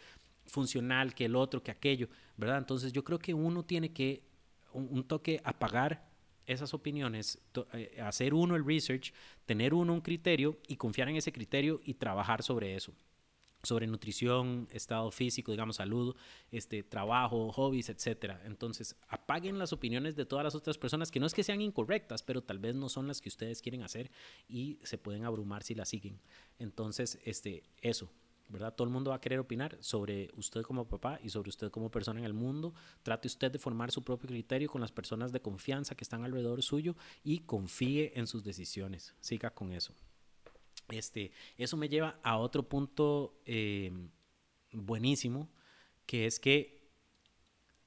funcional, 0.45 1.13
que 1.13 1.25
el 1.25 1.35
otro, 1.35 1.61
que 1.61 1.71
aquello, 1.71 2.09
¿verdad? 2.35 2.57
Entonces 2.57 2.91
yo 2.91 3.03
creo 3.03 3.19
que 3.19 3.33
uno 3.33 3.63
tiene 3.63 3.93
que, 3.93 4.23
un, 4.73 5.03
toque, 5.03 5.39
apagar 5.43 6.09
esas 6.47 6.73
opiniones, 6.73 7.39
eh, 7.73 8.01
hacer 8.01 8.33
uno 8.33 8.55
el 8.55 8.65
research, 8.65 9.13
tener 9.45 9.73
uno 9.73 9.93
un 9.93 10.01
criterio 10.01 10.57
y 10.67 10.75
confiar 10.75 11.09
en 11.09 11.17
ese 11.17 11.31
criterio 11.31 11.81
y 11.83 11.93
trabajar 11.93 12.41
sobre 12.41 12.75
eso 12.75 12.93
sobre 13.67 13.87
nutrición, 13.87 14.67
estado 14.71 15.11
físico, 15.11 15.51
digamos, 15.51 15.75
salud, 15.75 16.15
este, 16.51 16.83
trabajo, 16.83 17.51
hobbies, 17.51 17.89
etcétera. 17.89 18.41
Entonces, 18.45 18.95
apaguen 19.07 19.59
las 19.59 19.73
opiniones 19.73 20.15
de 20.15 20.25
todas 20.25 20.43
las 20.43 20.55
otras 20.55 20.77
personas 20.77 21.11
que 21.11 21.19
no 21.19 21.25
es 21.25 21.33
que 21.33 21.43
sean 21.43 21.61
incorrectas, 21.61 22.23
pero 22.23 22.41
tal 22.41 22.59
vez 22.59 22.75
no 22.75 22.89
son 22.89 23.07
las 23.07 23.21
que 23.21 23.29
ustedes 23.29 23.61
quieren 23.61 23.83
hacer 23.83 24.09
y 24.47 24.79
se 24.83 24.97
pueden 24.97 25.25
abrumar 25.25 25.63
si 25.63 25.75
las 25.75 25.89
siguen. 25.89 26.19
Entonces, 26.59 27.19
este, 27.23 27.63
eso, 27.81 28.11
¿verdad? 28.49 28.73
Todo 28.73 28.87
el 28.87 28.93
mundo 28.93 29.09
va 29.11 29.17
a 29.17 29.21
querer 29.21 29.39
opinar 29.39 29.77
sobre 29.81 30.29
usted 30.35 30.61
como 30.61 30.87
papá 30.87 31.19
y 31.23 31.29
sobre 31.29 31.49
usted 31.49 31.69
como 31.69 31.91
persona 31.91 32.19
en 32.19 32.25
el 32.25 32.33
mundo. 32.33 32.73
Trate 33.03 33.27
usted 33.27 33.51
de 33.51 33.59
formar 33.59 33.91
su 33.91 34.03
propio 34.03 34.27
criterio 34.27 34.69
con 34.69 34.81
las 34.81 34.91
personas 34.91 35.31
de 35.31 35.41
confianza 35.41 35.95
que 35.95 36.03
están 36.03 36.23
alrededor 36.23 36.61
suyo 36.63 36.95
y 37.23 37.39
confíe 37.39 38.13
en 38.15 38.27
sus 38.27 38.43
decisiones. 38.43 39.13
Siga 39.19 39.49
con 39.51 39.73
eso. 39.73 39.93
Este, 40.89 41.31
eso 41.57 41.77
me 41.77 41.89
lleva 41.89 42.19
a 42.23 42.37
otro 42.37 42.67
punto 42.67 43.41
eh, 43.45 43.91
buenísimo, 44.71 45.49
que 46.05 46.25
es 46.25 46.39
que 46.39 46.91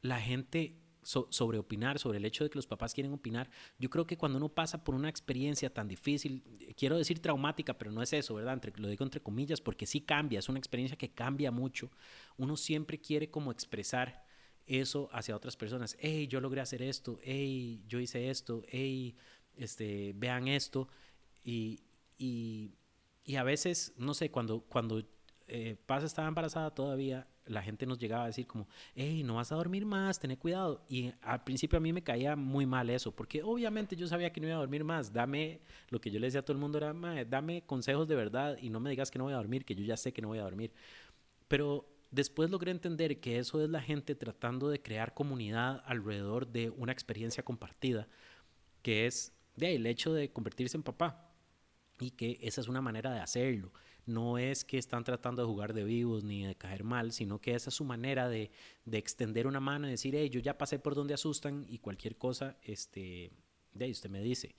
la 0.02 0.20
gente 0.20 0.76
sobre 1.02 1.58
opinar, 1.58 1.98
sobre 1.98 2.18
el 2.18 2.26
hecho 2.26 2.44
de 2.44 2.50
que 2.50 2.58
los 2.58 2.66
papás 2.66 2.92
quieren 2.92 3.12
opinar, 3.14 3.50
yo 3.78 3.88
creo 3.88 4.06
que 4.06 4.18
cuando 4.18 4.36
uno 4.36 4.50
pasa 4.50 4.84
por 4.84 4.94
una 4.94 5.08
experiencia 5.08 5.72
tan 5.72 5.88
difícil, 5.88 6.44
quiero 6.76 6.98
decir 6.98 7.20
traumática, 7.20 7.78
pero 7.78 7.90
no 7.90 8.02
es 8.02 8.12
eso, 8.12 8.34
¿verdad? 8.34 8.60
lo 8.76 8.88
digo 8.88 9.04
entre 9.04 9.22
comillas 9.22 9.62
porque 9.62 9.86
sí 9.86 10.02
cambia, 10.02 10.38
es 10.38 10.48
una 10.50 10.58
experiencia 10.58 10.98
que 10.98 11.10
cambia 11.10 11.50
mucho. 11.50 11.90
Uno 12.36 12.56
siempre 12.56 13.00
quiere 13.00 13.30
como 13.30 13.50
expresar 13.50 14.26
eso 14.66 15.08
hacia 15.12 15.34
otras 15.34 15.56
personas. 15.56 15.96
Hey, 16.00 16.28
yo 16.28 16.40
logré 16.40 16.60
hacer 16.60 16.82
esto. 16.82 17.18
Hey, 17.22 17.82
yo 17.88 17.98
hice 17.98 18.30
esto. 18.30 18.62
Hey, 18.68 19.16
este, 19.56 20.12
vean 20.14 20.48
esto. 20.48 20.88
y 21.42 21.80
y 22.20 22.74
a 23.36 23.42
veces, 23.42 23.94
no 23.96 24.14
sé, 24.14 24.30
cuando, 24.30 24.60
cuando 24.62 25.02
eh, 25.46 25.76
Paz 25.86 26.04
estaba 26.04 26.28
embarazada 26.28 26.72
todavía, 26.72 27.26
la 27.46 27.62
gente 27.62 27.84
nos 27.84 27.98
llegaba 27.98 28.24
a 28.24 28.26
decir 28.28 28.46
como, 28.46 28.68
hey, 28.94 29.22
no 29.24 29.34
vas 29.34 29.50
a 29.50 29.56
dormir 29.56 29.84
más, 29.84 30.18
ten 30.20 30.34
cuidado. 30.36 30.84
Y 30.88 31.12
al 31.22 31.42
principio 31.42 31.76
a 31.76 31.80
mí 31.80 31.92
me 31.92 32.02
caía 32.02 32.36
muy 32.36 32.66
mal 32.66 32.88
eso, 32.90 33.14
porque 33.14 33.42
obviamente 33.42 33.96
yo 33.96 34.06
sabía 34.06 34.32
que 34.32 34.40
no 34.40 34.46
iba 34.46 34.56
a 34.56 34.60
dormir 34.60 34.84
más. 34.84 35.12
Dame, 35.12 35.60
lo 35.88 36.00
que 36.00 36.10
yo 36.10 36.20
le 36.20 36.28
decía 36.28 36.40
a 36.40 36.44
todo 36.44 36.52
el 36.52 36.60
mundo 36.60 36.78
era, 36.78 36.94
dame 37.24 37.62
consejos 37.62 38.06
de 38.06 38.14
verdad 38.14 38.56
y 38.60 38.70
no 38.70 38.78
me 38.78 38.90
digas 38.90 39.10
que 39.10 39.18
no 39.18 39.24
voy 39.24 39.32
a 39.32 39.36
dormir, 39.36 39.64
que 39.64 39.74
yo 39.74 39.84
ya 39.84 39.96
sé 39.96 40.12
que 40.12 40.22
no 40.22 40.28
voy 40.28 40.38
a 40.38 40.42
dormir. 40.42 40.72
Pero 41.48 41.88
después 42.10 42.50
logré 42.50 42.70
entender 42.70 43.20
que 43.20 43.38
eso 43.38 43.62
es 43.62 43.70
la 43.70 43.80
gente 43.80 44.14
tratando 44.14 44.68
de 44.68 44.80
crear 44.80 45.14
comunidad 45.14 45.82
alrededor 45.84 46.46
de 46.46 46.70
una 46.70 46.92
experiencia 46.92 47.42
compartida, 47.44 48.08
que 48.82 49.06
es 49.06 49.32
de 49.56 49.74
el 49.74 49.86
hecho 49.86 50.14
de 50.14 50.32
convertirse 50.32 50.76
en 50.76 50.84
papá 50.84 51.29
y 52.00 52.10
que 52.10 52.38
esa 52.42 52.60
es 52.60 52.68
una 52.68 52.80
manera 52.80 53.12
de 53.12 53.20
hacerlo. 53.20 53.72
No 54.06 54.38
es 54.38 54.64
que 54.64 54.78
están 54.78 55.04
tratando 55.04 55.42
de 55.42 55.48
jugar 55.48 55.72
de 55.74 55.84
vivos 55.84 56.24
ni 56.24 56.44
de 56.44 56.54
caer 56.54 56.84
mal, 56.84 57.12
sino 57.12 57.40
que 57.40 57.54
esa 57.54 57.70
es 57.70 57.74
su 57.74 57.84
manera 57.84 58.28
de, 58.28 58.50
de 58.84 58.98
extender 58.98 59.46
una 59.46 59.60
mano 59.60 59.86
y 59.86 59.90
decir, 59.90 60.14
hey, 60.16 60.30
yo 60.30 60.40
ya 60.40 60.58
pasé 60.58 60.78
por 60.78 60.94
donde 60.94 61.14
asustan 61.14 61.64
y 61.68 61.78
cualquier 61.78 62.16
cosa, 62.16 62.56
este, 62.62 63.30
de 63.72 63.84
ahí 63.84 63.90
usted 63.90 64.10
me 64.10 64.22
dice. 64.22 64.54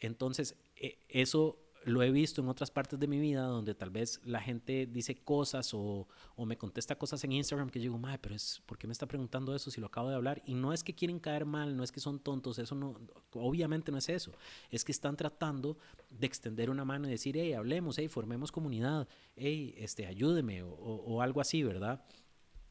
Entonces, 0.00 0.56
e, 0.74 0.98
eso 1.08 1.58
lo 1.84 2.02
he 2.02 2.10
visto 2.10 2.42
en 2.42 2.48
otras 2.48 2.70
partes 2.70 2.98
de 2.98 3.06
mi 3.06 3.18
vida 3.18 3.42
donde 3.42 3.74
tal 3.74 3.90
vez 3.90 4.20
la 4.24 4.40
gente 4.40 4.86
dice 4.86 5.16
cosas 5.16 5.72
o, 5.72 6.06
o 6.36 6.44
me 6.44 6.58
contesta 6.58 6.96
cosas 6.96 7.24
en 7.24 7.32
Instagram 7.32 7.70
que 7.70 7.78
yo 7.78 7.84
digo, 7.84 7.98
madre, 7.98 8.18
pero 8.18 8.34
es, 8.34 8.62
¿por 8.66 8.76
qué 8.76 8.86
me 8.86 8.92
está 8.92 9.06
preguntando 9.06 9.54
eso 9.54 9.70
si 9.70 9.80
lo 9.80 9.86
acabo 9.86 10.10
de 10.10 10.14
hablar? 10.14 10.42
Y 10.44 10.54
no 10.54 10.72
es 10.72 10.84
que 10.84 10.94
quieren 10.94 11.18
caer 11.18 11.46
mal, 11.46 11.76
no 11.76 11.82
es 11.82 11.90
que 11.90 12.00
son 12.00 12.18
tontos, 12.20 12.58
eso 12.58 12.74
no, 12.74 13.00
obviamente 13.32 13.90
no 13.90 13.98
es 13.98 14.08
eso. 14.08 14.32
Es 14.70 14.84
que 14.84 14.92
están 14.92 15.16
tratando 15.16 15.78
de 16.10 16.26
extender 16.26 16.68
una 16.68 16.84
mano 16.84 17.08
y 17.08 17.12
decir, 17.12 17.36
hey, 17.38 17.54
hablemos, 17.54 17.96
hey, 17.98 18.08
formemos 18.08 18.52
comunidad, 18.52 19.08
hey, 19.36 19.74
este, 19.78 20.06
ayúdeme 20.06 20.62
o, 20.62 20.70
o 20.70 21.22
algo 21.22 21.40
así, 21.40 21.62
¿verdad? 21.62 22.04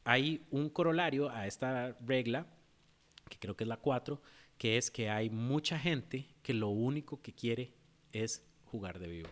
Hay 0.04 0.46
un 0.50 0.70
corolario 0.70 1.30
a 1.30 1.46
esta 1.46 1.96
regla, 2.00 2.46
que 3.28 3.38
creo 3.38 3.56
que 3.56 3.64
es 3.64 3.68
la 3.68 3.76
4, 3.76 4.20
que 4.56 4.76
es 4.76 4.90
que 4.90 5.10
hay 5.10 5.30
mucha 5.30 5.78
gente 5.78 6.28
que 6.42 6.54
lo 6.54 6.68
único 6.68 7.20
que 7.20 7.34
quiere 7.34 7.74
es 8.12 8.49
jugar 8.70 8.98
de 8.98 9.08
vivo. 9.08 9.30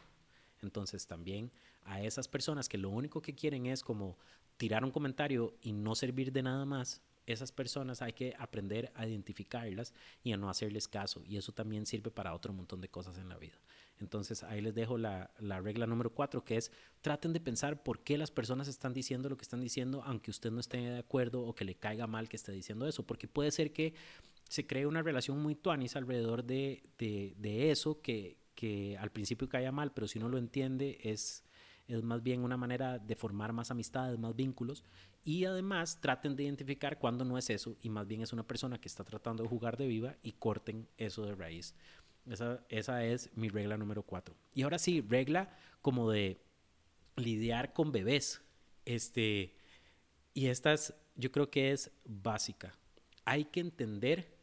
Entonces 0.62 1.06
también 1.06 1.50
a 1.84 2.02
esas 2.02 2.28
personas 2.28 2.68
que 2.68 2.78
lo 2.78 2.90
único 2.90 3.22
que 3.22 3.34
quieren 3.34 3.66
es 3.66 3.82
como 3.82 4.16
tirar 4.56 4.84
un 4.84 4.90
comentario 4.90 5.54
y 5.62 5.72
no 5.72 5.94
servir 5.94 6.32
de 6.32 6.42
nada 6.42 6.64
más, 6.66 7.00
esas 7.26 7.52
personas 7.52 8.02
hay 8.02 8.12
que 8.12 8.34
aprender 8.38 8.90
a 8.94 9.06
identificarlas 9.06 9.92
y 10.24 10.32
a 10.32 10.36
no 10.36 10.48
hacerles 10.48 10.88
caso. 10.88 11.22
Y 11.24 11.36
eso 11.36 11.52
también 11.52 11.86
sirve 11.86 12.10
para 12.10 12.34
otro 12.34 12.52
montón 12.52 12.80
de 12.80 12.88
cosas 12.88 13.18
en 13.18 13.28
la 13.28 13.36
vida. 13.36 13.56
Entonces 14.00 14.42
ahí 14.44 14.60
les 14.60 14.74
dejo 14.74 14.96
la, 14.96 15.30
la, 15.38 15.60
regla 15.60 15.86
número 15.86 16.10
cuatro, 16.10 16.44
que 16.44 16.56
es 16.56 16.72
traten 17.02 17.32
de 17.32 17.40
pensar 17.40 17.82
por 17.82 18.00
qué 18.00 18.16
las 18.16 18.30
personas 18.30 18.68
están 18.68 18.94
diciendo 18.94 19.28
lo 19.28 19.36
que 19.36 19.42
están 19.42 19.60
diciendo, 19.60 20.02
aunque 20.04 20.30
usted 20.30 20.50
no 20.50 20.60
esté 20.60 20.78
de 20.78 20.98
acuerdo 20.98 21.42
o 21.42 21.54
que 21.54 21.64
le 21.64 21.74
caiga 21.74 22.06
mal 22.06 22.28
que 22.28 22.36
esté 22.36 22.52
diciendo 22.52 22.86
eso. 22.86 23.04
Porque 23.04 23.28
puede 23.28 23.50
ser 23.50 23.72
que 23.72 23.94
se 24.48 24.66
cree 24.66 24.86
una 24.86 25.02
relación 25.02 25.38
muy 25.42 25.54
tuanis 25.54 25.96
alrededor 25.96 26.44
de, 26.44 26.82
de, 26.96 27.34
de 27.38 27.70
eso 27.70 28.00
que, 28.00 28.38
que 28.58 28.98
al 28.98 29.12
principio 29.12 29.48
caía 29.48 29.70
mal, 29.70 29.92
pero 29.92 30.08
si 30.08 30.18
uno 30.18 30.28
lo 30.28 30.36
entiende 30.36 30.98
es, 31.04 31.44
es 31.86 32.02
más 32.02 32.24
bien 32.24 32.42
una 32.42 32.56
manera 32.56 32.98
de 32.98 33.14
formar 33.14 33.52
más 33.52 33.70
amistades, 33.70 34.18
más 34.18 34.34
vínculos 34.34 34.82
y 35.24 35.44
además 35.44 36.00
traten 36.00 36.34
de 36.34 36.42
identificar 36.42 36.98
cuándo 36.98 37.24
no 37.24 37.38
es 37.38 37.50
eso 37.50 37.76
y 37.82 37.88
más 37.88 38.08
bien 38.08 38.20
es 38.20 38.32
una 38.32 38.42
persona 38.42 38.80
que 38.80 38.88
está 38.88 39.04
tratando 39.04 39.44
de 39.44 39.48
jugar 39.48 39.76
de 39.76 39.86
viva 39.86 40.16
y 40.24 40.32
corten 40.32 40.88
eso 40.96 41.24
de 41.24 41.36
raíz. 41.36 41.76
Esa, 42.28 42.64
esa 42.68 43.04
es 43.04 43.30
mi 43.36 43.48
regla 43.48 43.76
número 43.76 44.02
cuatro. 44.02 44.34
Y 44.52 44.62
ahora 44.62 44.80
sí, 44.80 45.06
regla 45.08 45.56
como 45.80 46.10
de 46.10 46.40
lidiar 47.14 47.72
con 47.72 47.92
bebés. 47.92 48.42
Este, 48.84 49.54
y 50.34 50.46
esta 50.46 50.72
es, 50.72 50.94
yo 51.14 51.30
creo 51.30 51.48
que 51.48 51.70
es 51.70 51.92
básica. 52.04 52.74
Hay 53.24 53.44
que 53.44 53.60
entender 53.60 54.36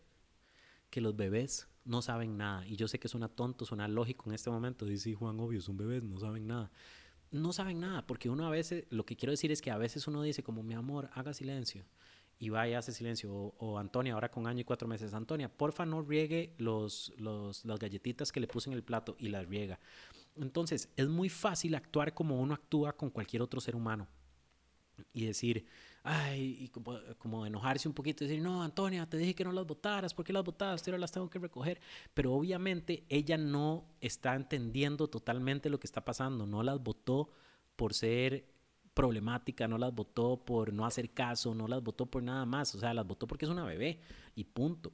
que 0.96 1.02
los 1.02 1.18
bebés 1.18 1.68
no 1.84 2.02
saben 2.02 2.38
nada. 2.38 2.66
Y 2.66 2.78
yo 2.78 2.88
sé 2.88 3.00
que 3.00 3.10
suena 3.10 3.28
tonto, 3.28 3.66
suena 3.66 3.86
lógico 3.86 4.30
en 4.30 4.34
este 4.34 4.50
momento. 4.50 4.86
Dice 4.86 5.14
Juan, 5.14 5.38
obvio, 5.42 5.60
son 5.60 5.76
bebés, 5.76 6.02
no 6.02 6.18
saben 6.18 6.48
nada. 6.48 6.72
no 7.32 7.52
saben 7.52 7.82
nada, 7.82 8.08
porque 8.08 8.30
uno 8.30 8.48
a 8.48 8.50
veces, 8.50 8.86
lo 8.92 9.06
que 9.06 9.18
quiero 9.18 9.32
decir 9.32 9.52
es 9.52 9.62
que 9.62 9.72
a 9.72 9.78
veces 9.78 10.08
uno 10.08 10.22
dice 10.22 10.42
como, 10.42 10.64
mi 10.64 10.74
amor, 10.74 11.10
haga 11.12 11.34
silencio. 11.34 11.84
Y 12.40 12.48
va 12.48 12.66
y 12.70 12.76
hace 12.76 12.94
silencio. 12.94 13.34
O, 13.34 13.78
Antonia, 13.78 14.14
ahora 14.14 14.32
con 14.32 14.48
año 14.48 14.62
y 14.62 14.64
cuatro 14.64 14.88
meses, 14.88 15.14
Antonia, 15.14 15.50
porfa 15.50 15.86
no 15.86 16.02
riegue 16.02 16.56
los, 16.60 17.12
los, 17.18 17.66
las 17.66 17.78
galletitas 17.78 18.32
que 18.32 18.40
le 18.40 18.48
puse 18.48 18.70
en 18.70 18.74
el 18.78 18.84
plato 18.86 19.18
y 19.20 19.28
las 19.28 19.46
riega. 19.46 19.82
Entonces, 20.38 20.94
es 20.96 21.10
muy 21.10 21.28
fácil 21.28 21.76
actuar 21.76 22.14
como 22.14 22.40
uno 22.40 22.54
actúa 22.54 22.94
con 22.94 23.10
cualquier 23.10 23.42
otro 23.42 23.60
ser 23.60 23.76
humano. 23.76 24.08
Y 25.12 25.26
decir, 25.26 25.66
ay, 26.06 26.58
y 26.62 26.68
como, 27.18 27.46
enojarse 27.48 27.88
un 27.88 27.94
poquito 27.96 28.24
y 28.24 28.28
decir, 28.28 28.42
no, 28.42 28.62
Antonia, 28.62 29.10
te 29.10 29.18
dije 29.18 29.34
que 29.34 29.44
no 29.44 29.52
las 29.52 29.66
botaras, 29.66 30.14
¿por 30.14 30.24
qué 30.24 30.32
las 30.32 30.44
botaste? 30.44 30.92
Ahora 30.92 31.00
las 31.00 31.12
tengo 31.12 31.30
que 31.30 31.40
recoger. 31.40 31.82
Pero 32.14 32.32
obviamente 32.34 33.06
ella 33.10 33.38
no 33.38 33.86
está 34.00 34.36
entendiendo 34.36 35.08
totalmente 35.08 35.70
lo 35.70 35.80
que 35.80 35.88
está 35.88 36.06
pasando, 36.06 36.46
no 36.46 36.62
las 36.62 36.82
botó 36.82 37.30
por 37.76 37.96
ser 37.96 38.46
problemática, 38.94 39.68
no 39.68 39.80
las 39.80 39.94
votó 39.94 40.38
por 40.38 40.72
no 40.72 40.86
hacer 40.86 41.10
caso, 41.10 41.56
no 41.56 41.68
las 41.68 41.82
votó 41.82 42.06
por 42.06 42.22
nada 42.22 42.46
más, 42.46 42.76
o 42.76 42.80
sea, 42.80 42.94
las 42.94 43.08
votó 43.08 43.26
porque 43.26 43.46
es 43.46 43.52
una 43.52 43.66
bebé 43.66 44.00
y 44.36 44.44
punto. 44.44 44.94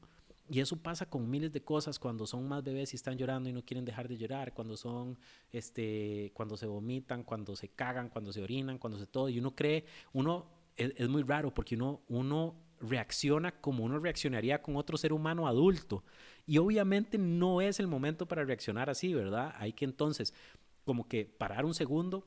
Y 0.49 0.59
eso 0.61 0.77
pasa 0.77 1.09
con 1.09 1.29
miles 1.29 1.51
de 1.51 1.61
cosas 1.63 1.99
cuando 1.99 2.25
son 2.25 2.47
más 2.47 2.63
bebés 2.63 2.93
y 2.93 2.95
están 2.95 3.17
llorando 3.17 3.49
y 3.49 3.53
no 3.53 3.63
quieren 3.63 3.85
dejar 3.85 4.07
de 4.07 4.17
llorar, 4.17 4.53
cuando 4.53 4.77
son, 4.77 5.17
este, 5.51 6.31
cuando 6.33 6.55
se 6.55 6.67
vomitan, 6.67 7.23
cuando 7.23 7.55
se 7.55 7.69
cagan, 7.69 8.09
cuando 8.09 8.31
se 8.31 8.41
orinan, 8.41 8.77
cuando 8.77 8.97
se 8.97 9.07
todo. 9.07 9.29
Y 9.29 9.39
uno 9.39 9.55
cree, 9.55 9.85
uno 10.13 10.60
es, 10.77 11.09
muy 11.09 11.23
raro 11.23 11.53
porque 11.53 11.75
uno, 11.75 12.01
uno 12.07 12.55
reacciona 12.79 13.51
como 13.51 13.83
uno 13.83 13.99
reaccionaría 13.99 14.61
con 14.61 14.75
otro 14.75 14.97
ser 14.97 15.13
humano 15.13 15.47
adulto. 15.47 16.03
Y 16.45 16.57
obviamente 16.57 17.17
no 17.17 17.61
es 17.61 17.79
el 17.79 17.87
momento 17.87 18.27
para 18.27 18.43
reaccionar 18.43 18.89
así, 18.89 19.13
¿verdad? 19.13 19.53
Hay 19.57 19.73
que 19.73 19.85
entonces 19.85 20.33
como 20.83 21.07
que 21.07 21.25
parar 21.25 21.65
un 21.65 21.73
segundo, 21.73 22.25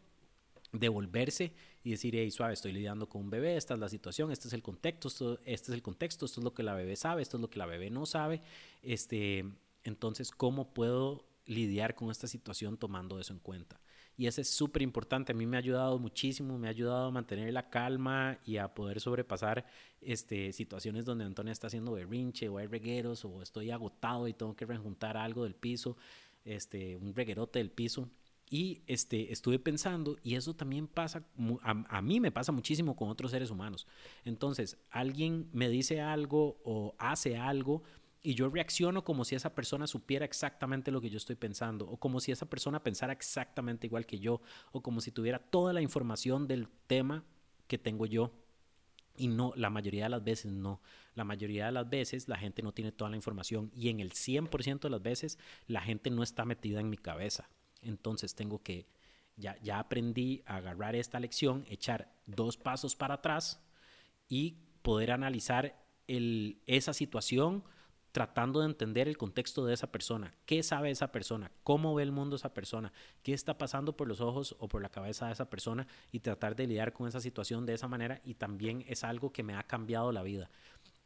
devolverse 0.73 1.53
y 1.83 1.91
decir, 1.91 2.15
hey, 2.17 2.31
suave, 2.31 2.55
estoy 2.55 2.73
lidiando 2.73 3.09
con 3.09 3.23
un 3.23 3.31
bebé, 3.31 3.57
esta 3.57 3.75
es 3.75 3.81
la 3.81 3.89
situación, 3.89 4.31
este 4.31 4.49
es 4.49 4.55
el 4.55 4.63
contexto, 4.63 5.09
esto, 5.09 5.41
este 5.45 5.71
es 5.71 5.75
el 5.75 5.83
contexto, 5.83 6.25
esto 6.25 6.41
es 6.41 6.45
lo 6.45 6.55
que 6.55 6.63
la 6.63 6.75
bebé 6.75 6.97
sabe, 6.97 7.23
esto 7.23 7.37
es 7.37 7.41
lo 7.41 7.51
que 7.51 7.59
la 7.59 7.67
bebé 7.67 7.91
no 7.91 8.07
sabe. 8.07 8.41
Este, 8.83 9.45
entonces, 9.83 10.31
¿cómo 10.31 10.73
puedo 10.73 11.25
lidiar 11.47 11.95
con 11.95 12.11
esta 12.11 12.27
situación 12.27 12.77
tomando 12.77 13.19
eso 13.19 13.33
en 13.33 13.39
cuenta? 13.39 13.81
Y 14.17 14.27
eso 14.27 14.41
es 14.41 14.49
súper 14.49 14.83
importante, 14.83 15.33
a 15.33 15.35
mí 15.35 15.45
me 15.45 15.57
ha 15.57 15.59
ayudado 15.59 15.99
muchísimo, 15.99 16.57
me 16.57 16.69
ha 16.69 16.71
ayudado 16.71 17.09
a 17.09 17.11
mantener 17.11 17.53
la 17.53 17.69
calma 17.69 18.39
y 18.45 18.59
a 18.59 18.73
poder 18.73 19.01
sobrepasar 19.01 19.67
este, 20.01 20.53
situaciones 20.53 21.05
donde 21.05 21.25
Antonia 21.25 21.53
está 21.53 21.67
haciendo 21.67 21.93
berrinche 21.93 22.49
o 22.49 22.59
hay 22.59 22.69
regueros 22.69 23.25
o 23.25 23.43
estoy 23.43 23.73
agotado 23.73 24.29
y 24.29 24.33
tengo 24.33 24.55
que 24.55 24.67
rejuntar 24.67 25.17
algo 25.17 25.43
del 25.43 25.57
piso, 25.57 25.97
este, 26.45 26.97
un 26.97 27.15
reguerote 27.15 27.59
del 27.59 27.71
piso 27.71 28.09
y 28.51 28.83
este, 28.87 29.33
estuve 29.33 29.59
pensando, 29.59 30.19
y 30.23 30.35
eso 30.37 30.55
también 30.55 30.87
pasa, 30.87 31.25
a, 31.63 32.03
mí 32.03 32.21
me 32.21 32.31
pasa 32.31 32.53
muchísimo 32.53 32.95
con 32.95 33.09
otros 33.09 33.31
seres 33.31 33.51
humanos. 33.51 33.87
Entonces, 34.25 34.77
alguien 34.91 35.49
me 35.53 35.69
dice 35.69 36.01
algo 36.01 36.61
o 36.63 36.95
hace 36.99 37.37
algo 37.37 37.83
y 38.27 38.35
yo 38.35 38.49
reacciono 38.49 39.05
como 39.05 39.27
si 39.27 39.35
esa 39.35 39.55
persona 39.55 39.87
supiera 39.87 40.25
exactamente 40.25 40.91
lo 40.91 41.03
que 41.03 41.11
yo 41.11 41.19
estoy 41.19 41.37
pensando, 41.37 41.87
o 41.87 41.99
como 41.99 42.21
si 42.21 42.33
esa 42.33 42.49
persona 42.49 42.83
pensara 42.83 43.13
exactamente 43.13 43.87
igual 43.87 44.07
que 44.07 44.19
yo, 44.19 44.41
o 44.73 44.83
como 44.83 45.03
si 45.03 45.11
tuviera 45.11 45.39
toda 45.39 45.75
la 45.75 45.83
información 45.83 46.49
del 46.49 46.67
tema 46.87 47.23
que 47.69 47.77
tengo 47.77 48.07
yo. 48.07 48.33
Y 49.15 49.29
no, 49.29 49.53
la 49.57 49.69
mayoría 49.69 50.05
de 50.05 50.09
las 50.09 50.25
veces 50.25 50.51
no. 50.51 50.81
La 51.15 51.25
mayoría 51.25 51.67
de 51.67 51.73
las 51.73 51.89
veces 51.89 52.27
la 52.27 52.39
gente 52.39 52.63
no 52.63 52.73
tiene 52.73 52.93
toda 52.93 53.11
la 53.11 53.17
información 53.17 53.71
y 53.75 53.91
en 53.91 54.01
el 54.01 54.13
100% 54.13 54.81
de 54.81 54.91
las 54.91 55.03
veces 55.03 55.39
la 55.67 55.83
gente 55.83 56.11
no 56.11 56.23
está 56.23 56.47
metida 56.47 56.81
en 56.81 56.89
mi 56.89 56.97
cabeza. 56.97 57.51
Entonces 57.83 58.35
tengo 58.35 58.63
que, 58.63 58.89
ya, 59.37 59.59
ya 59.63 59.79
aprendí 59.79 60.43
a 60.47 60.57
agarrar 60.57 60.97
esta 60.97 61.21
lección, 61.21 61.67
echar 61.69 62.11
dos 62.25 62.57
pasos 62.57 62.97
para 62.97 63.15
atrás 63.15 63.63
y 64.31 64.57
poder 64.81 65.11
analizar 65.11 65.79
el, 66.09 66.63
esa 66.67 66.95
situación 66.95 67.65
tratando 68.15 68.61
de 68.61 68.67
entender 68.67 69.09
el 69.09 69.19
contexto 69.19 69.67
de 69.67 69.75
esa 69.75 69.91
persona, 69.91 70.33
qué 70.47 70.63
sabe 70.63 70.93
esa 70.93 71.11
persona, 71.11 71.51
cómo 71.65 71.97
ve 71.97 72.05
el 72.05 72.13
mundo 72.13 72.37
esa 72.37 72.55
persona, 72.55 72.93
qué 73.25 73.33
está 73.33 73.59
pasando 73.59 73.97
por 73.97 74.07
los 74.07 74.21
ojos 74.21 74.55
o 74.61 74.69
por 74.69 74.81
la 74.81 74.89
cabeza 74.89 75.27
de 75.27 75.33
esa 75.33 75.51
persona 75.51 75.89
y 76.13 76.21
tratar 76.21 76.55
de 76.55 76.69
lidiar 76.69 76.93
con 76.93 77.09
esa 77.09 77.19
situación 77.19 77.67
de 77.67 77.75
esa 77.75 77.89
manera 77.89 78.21
y 78.25 78.35
también 78.35 78.85
es 78.87 79.03
algo 79.03 79.33
que 79.33 79.43
me 79.43 79.57
ha 79.57 79.65
cambiado 79.65 80.13
la 80.13 80.23
vida. 80.23 80.49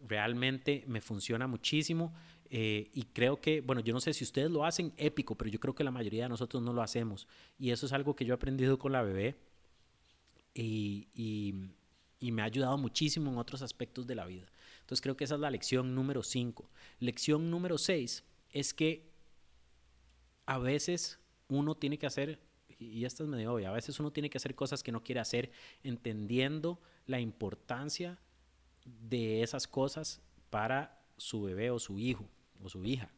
Realmente 0.07 0.85
me 0.87 1.01
funciona 1.01 1.47
muchísimo 1.47 2.13
eh, 2.51 2.91
y 2.93 3.05
creo 3.05 3.41
que, 3.41 3.63
bueno, 3.63 3.81
yo 3.81 3.95
no 3.95 4.01
sé 4.01 4.13
si 4.13 4.23
ustedes 4.23 4.51
lo 4.51 4.67
hacen 4.67 4.93
épico, 4.99 5.35
pero 5.35 5.51
yo 5.51 5.59
creo 5.61 5.75
que 5.75 5.85
la 5.85 5.91
mayoría 5.91 6.25
de 6.25 6.29
nosotros 6.29 6.63
no 6.63 6.75
lo 6.75 6.83
hacemos. 6.83 7.27
Y 7.59 7.71
eso 7.71 7.87
es 7.87 7.95
algo 7.95 8.15
que 8.15 8.27
yo 8.27 8.35
he 8.35 8.37
aprendido 8.37 8.79
con 8.79 8.93
la 8.93 9.01
bebé 9.01 9.39
y, 10.53 11.09
y, 12.21 12.33
me 12.33 12.43
ha 12.43 12.45
ayudado 12.45 12.77
muchísimo 12.77 13.31
en 13.31 13.39
otros 13.39 13.63
aspectos 13.63 14.07
de 14.07 14.15
la 14.15 14.27
vida. 14.27 14.47
Entonces 14.89 15.03
creo 15.03 15.19
que 15.19 15.25
esa 15.25 15.35
es 15.35 15.41
la 15.43 15.51
lección 15.51 15.95
número 15.95 16.23
5. 16.23 16.71
Lección 17.01 17.51
número 17.51 17.77
6 17.77 18.25
es 18.49 18.73
que 18.73 19.13
a 20.47 20.57
veces 20.57 21.19
uno 21.49 21.75
tiene 21.75 21.99
que 21.99 22.07
hacer, 22.07 22.41
y 22.79 23.05
esta 23.05 23.23
es 23.23 23.29
medio 23.29 23.53
obvia, 23.53 23.69
a 23.69 23.75
veces 23.75 24.01
uno 24.01 24.13
tiene 24.13 24.31
que 24.31 24.39
hacer 24.39 24.55
cosas 24.55 24.83
que 24.83 24.91
no 24.91 25.05
quiere 25.05 25.21
hacer 25.21 25.51
entendiendo 25.83 26.81
la 27.05 27.21
importancia 27.21 28.19
de 28.87 29.43
esas 29.43 29.69
cosas 29.69 30.23
para 30.49 31.03
su 31.19 31.43
bebé 31.43 31.71
o 31.71 31.79
su 31.79 31.99
hijo 31.99 32.27
o 32.63 32.71
su 32.71 32.83
hija. 32.87 33.13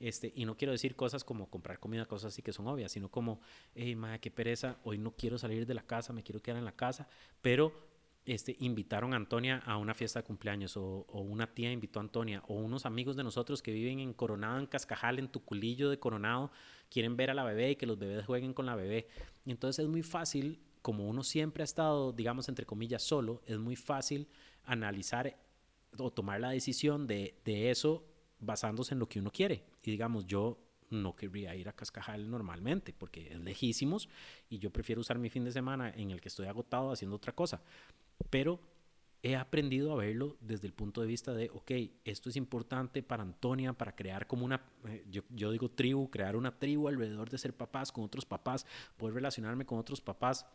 Este, 0.00 0.32
y 0.34 0.44
no 0.44 0.56
quiero 0.56 0.72
decir 0.72 0.96
cosas 0.96 1.22
como 1.22 1.48
comprar 1.48 1.78
comida, 1.78 2.06
cosas 2.06 2.32
así 2.32 2.42
que 2.42 2.52
son 2.52 2.66
obvias, 2.66 2.90
sino 2.90 3.08
como, 3.08 3.40
hey, 3.76 3.94
madre, 3.94 4.18
qué 4.18 4.32
pereza, 4.32 4.80
hoy 4.82 4.98
no 4.98 5.12
quiero 5.12 5.38
salir 5.38 5.66
de 5.66 5.74
la 5.74 5.86
casa, 5.86 6.12
me 6.12 6.24
quiero 6.24 6.42
quedar 6.42 6.58
en 6.58 6.64
la 6.64 6.74
casa, 6.74 7.06
pero 7.40 7.91
este, 8.24 8.56
invitaron 8.60 9.14
a 9.14 9.16
Antonia 9.16 9.62
a 9.66 9.76
una 9.76 9.94
fiesta 9.94 10.20
de 10.20 10.24
cumpleaños, 10.24 10.76
o, 10.76 11.04
una 11.12 11.52
tía 11.52 11.72
invitó 11.72 11.98
a 11.98 12.02
Antonia, 12.02 12.42
o 12.46 12.54
unos 12.54 12.86
amigos 12.86 13.16
de 13.16 13.24
nosotros 13.24 13.62
que 13.62 13.72
viven 13.72 13.98
en 13.98 14.12
Coronado, 14.12 14.58
en 14.58 14.66
Cascajal, 14.66 15.18
en 15.18 15.28
Tuculillo 15.28 15.90
de 15.90 15.98
Coronado, 15.98 16.50
quieren 16.88 17.16
ver 17.16 17.30
a 17.30 17.34
la 17.34 17.44
bebé 17.44 17.72
y 17.72 17.76
que 17.76 17.86
los 17.86 17.98
bebés 17.98 18.24
jueguen 18.24 18.54
con 18.54 18.66
la 18.66 18.76
bebé. 18.76 19.08
Entonces 19.44 19.84
es 19.84 19.90
muy 19.90 20.02
fácil, 20.02 20.60
como 20.82 21.08
uno 21.08 21.24
siempre 21.24 21.62
ha 21.62 21.64
estado, 21.64 22.12
digamos, 22.12 22.48
entre 22.48 22.66
comillas, 22.66 23.02
solo, 23.02 23.42
es 23.46 23.58
muy 23.58 23.76
fácil 23.76 24.28
analizar 24.64 25.36
o 25.98 26.10
tomar 26.10 26.40
la 26.40 26.50
decisión 26.50 27.06
de, 27.06 27.38
de 27.44 27.70
eso 27.70 28.04
basándose 28.38 28.94
en 28.94 29.00
lo 29.00 29.08
que 29.08 29.18
uno 29.18 29.30
quiere. 29.30 29.64
Y 29.82 29.90
digamos, 29.90 30.26
yo 30.26 30.58
no 30.92 31.16
querría 31.16 31.54
ir 31.56 31.68
a 31.68 31.72
Cascajal 31.72 32.30
normalmente 32.30 32.92
porque 32.92 33.32
es 33.32 33.40
lejísimos 33.40 34.08
y 34.48 34.58
yo 34.58 34.70
prefiero 34.70 35.00
usar 35.00 35.18
mi 35.18 35.30
fin 35.30 35.44
de 35.44 35.52
semana 35.52 35.90
en 35.90 36.10
el 36.10 36.20
que 36.20 36.28
estoy 36.28 36.46
agotado 36.46 36.92
haciendo 36.92 37.16
otra 37.16 37.34
cosa. 37.34 37.62
Pero 38.30 38.60
he 39.22 39.36
aprendido 39.36 39.92
a 39.92 39.96
verlo 39.96 40.36
desde 40.40 40.66
el 40.66 40.72
punto 40.72 41.00
de 41.00 41.06
vista 41.06 41.32
de, 41.32 41.50
ok, 41.50 41.70
esto 42.04 42.28
es 42.28 42.36
importante 42.36 43.02
para 43.02 43.22
Antonia, 43.22 43.72
para 43.72 43.94
crear 43.94 44.26
como 44.26 44.44
una, 44.44 44.60
eh, 44.88 45.04
yo, 45.08 45.22
yo, 45.30 45.52
digo 45.52 45.70
tribu, 45.70 46.10
crear 46.10 46.34
una 46.34 46.58
tribu 46.58 46.88
alrededor 46.88 47.30
de 47.30 47.38
ser 47.38 47.54
papás 47.54 47.92
con 47.92 48.04
otros 48.04 48.26
papás, 48.26 48.66
poder 48.96 49.14
relacionarme 49.14 49.64
con 49.64 49.78
otros 49.78 50.00
papás 50.00 50.46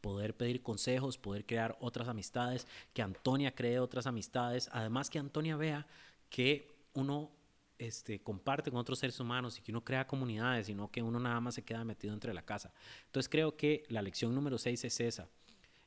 poder 0.00 0.36
pedir 0.36 0.62
consejos, 0.62 1.18
poder 1.18 1.46
crear 1.46 1.76
otras 1.80 2.08
amistades, 2.08 2.66
que 2.92 3.02
Antonia 3.02 3.54
cree 3.54 3.78
otras 3.78 4.06
amistades, 4.06 4.68
además 4.72 5.10
que 5.10 5.18
Antonia 5.18 5.56
vea 5.56 5.86
que 6.28 6.76
uno 6.92 7.30
este, 7.78 8.20
comparte 8.20 8.70
con 8.70 8.80
otros 8.80 8.98
seres 8.98 9.18
humanos 9.20 9.58
y 9.58 9.62
que 9.62 9.72
uno 9.72 9.84
crea 9.84 10.06
comunidades, 10.06 10.66
sino 10.66 10.90
que 10.90 11.02
uno 11.02 11.20
nada 11.20 11.40
más 11.40 11.54
se 11.54 11.64
queda 11.64 11.84
metido 11.84 12.14
entre 12.14 12.32
la 12.34 12.42
casa. 12.42 12.72
Entonces 13.06 13.28
creo 13.28 13.56
que 13.56 13.84
la 13.88 14.02
lección 14.02 14.34
número 14.34 14.58
6 14.58 14.84
es 14.84 15.00
esa. 15.00 15.28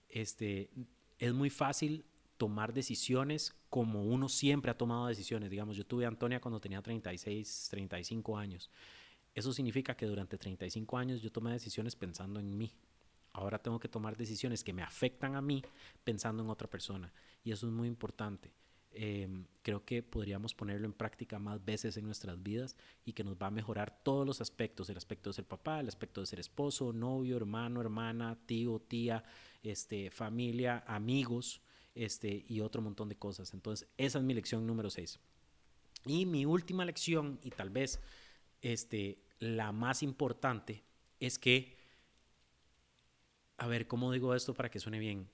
Este, 0.09 0.69
es 1.17 1.33
muy 1.33 1.49
fácil 1.49 2.05
tomar 2.37 2.73
decisiones 2.73 3.53
como 3.69 4.03
uno 4.03 4.29
siempre 4.29 4.71
ha 4.71 4.77
tomado 4.77 5.07
decisiones. 5.07 5.49
Digamos, 5.49 5.77
yo 5.77 5.85
tuve 5.85 6.05
a 6.05 6.07
Antonia 6.07 6.41
cuando 6.41 6.59
tenía 6.59 6.81
36, 6.81 7.67
35 7.69 8.37
años. 8.37 8.69
Eso 9.35 9.53
significa 9.53 9.95
que 9.95 10.05
durante 10.05 10.37
35 10.37 10.97
años 10.97 11.21
yo 11.21 11.31
tomé 11.31 11.51
decisiones 11.51 11.95
pensando 11.95 12.39
en 12.39 12.57
mí, 12.57 12.73
Ahora 13.33 13.59
tengo 13.59 13.79
que 13.79 13.87
tomar 13.87 14.17
decisiones 14.17 14.63
que 14.63 14.73
me 14.73 14.81
afectan 14.81 15.35
a 15.35 15.41
mí 15.41 15.63
pensando 16.03 16.43
en 16.43 16.49
otra 16.49 16.69
persona. 16.69 17.13
Y 17.43 17.51
eso 17.51 17.67
es 17.67 17.73
muy 17.73 17.87
importante. 17.87 18.51
Em, 18.91 19.45
creo 19.61 19.85
que 19.85 20.01
podríamos 20.01 20.55
ponerlo 20.55 20.87
en 20.87 20.93
práctica 20.93 21.37
más 21.37 21.63
veces 21.63 21.95
en 21.97 22.05
nuestras 22.05 22.41
vidas 22.41 22.75
y 23.05 23.13
que 23.13 23.23
nos 23.23 23.35
va 23.35 23.47
a 23.47 23.51
mejorar 23.51 24.01
todos 24.03 24.25
los 24.25 24.41
aspectos, 24.41 24.89
el 24.89 24.97
aspecto 24.97 25.29
de 25.29 25.35
ser 25.35 25.45
papá, 25.45 25.79
el 25.79 25.87
aspecto 25.87 26.21
de 26.21 26.27
ser 26.27 26.39
esposo, 26.39 26.91
novio, 26.91 27.37
hermano, 27.37 27.81
hermana, 27.81 28.35
tío, 28.47 28.79
tía, 28.79 29.23
este, 29.63 30.11
familia, 30.11 30.83
amigos 30.87 31.61
este, 31.95 32.45
y 32.47 32.61
otro 32.61 32.81
montón 32.81 33.09
de 33.09 33.17
cosas. 33.17 33.53
Entonces, 33.53 33.87
esa 33.97 34.19
es 34.19 34.23
mi 34.23 34.33
lección 34.33 34.65
número 34.65 34.89
6. 34.89 35.19
Y 36.05 36.25
mi 36.25 36.45
última 36.45 36.85
lección, 36.85 37.39
y 37.43 37.49
tal 37.49 37.69
vez 37.69 37.99
este, 38.61 39.19
la 39.39 39.71
más 39.71 40.01
importante, 40.03 40.83
es 41.19 41.37
que 41.37 41.79
a 43.59 43.67
ver, 43.67 43.87
¿cómo 43.87 44.11
digo 44.11 44.33
esto 44.33 44.53
para 44.53 44.71
que 44.71 44.79
suene 44.79 44.99
bien? 44.99 45.29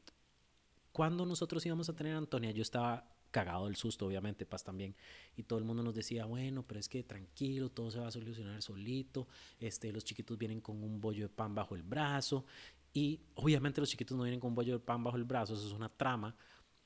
Cuando 0.92 1.26
nosotros 1.26 1.64
íbamos 1.66 1.90
a 1.90 1.96
tener 1.96 2.16
Antonia, 2.16 2.52
yo 2.52 2.64
estaba 2.64 3.15
cagado 3.36 3.66
del 3.66 3.76
susto, 3.76 4.06
obviamente, 4.06 4.46
Paz 4.46 4.64
también. 4.64 4.96
Y 5.36 5.44
todo 5.44 5.60
el 5.60 5.66
mundo 5.66 5.84
nos 5.84 5.94
decía, 5.94 6.24
bueno, 6.24 6.64
pero 6.66 6.80
es 6.80 6.88
que 6.88 7.04
tranquilo, 7.04 7.70
todo 7.70 7.92
se 7.92 8.00
va 8.00 8.08
a 8.08 8.12
solucionar 8.12 8.62
solito. 8.62 9.28
Este, 9.60 9.92
los 9.92 10.06
chiquitos 10.06 10.38
vienen 10.38 10.62
con 10.62 10.82
un 10.82 11.02
bollo 11.02 11.24
de 11.24 11.30
pan 11.30 11.54
bajo 11.54 11.76
el 11.76 11.84
brazo. 11.84 12.46
Y 12.94 13.20
obviamente 13.34 13.82
los 13.82 13.90
chiquitos 13.90 14.16
no 14.16 14.24
vienen 14.24 14.40
con 14.40 14.52
un 14.52 14.56
bollo 14.56 14.72
de 14.72 14.80
pan 14.80 15.04
bajo 15.04 15.18
el 15.18 15.26
brazo, 15.26 15.54
eso 15.54 15.68
es 15.68 15.74
una 15.74 15.90
trama. 15.90 16.34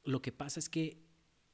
Lo 0.03 0.23
que 0.23 0.31
pasa 0.31 0.59
es 0.59 0.69
que 0.69 0.97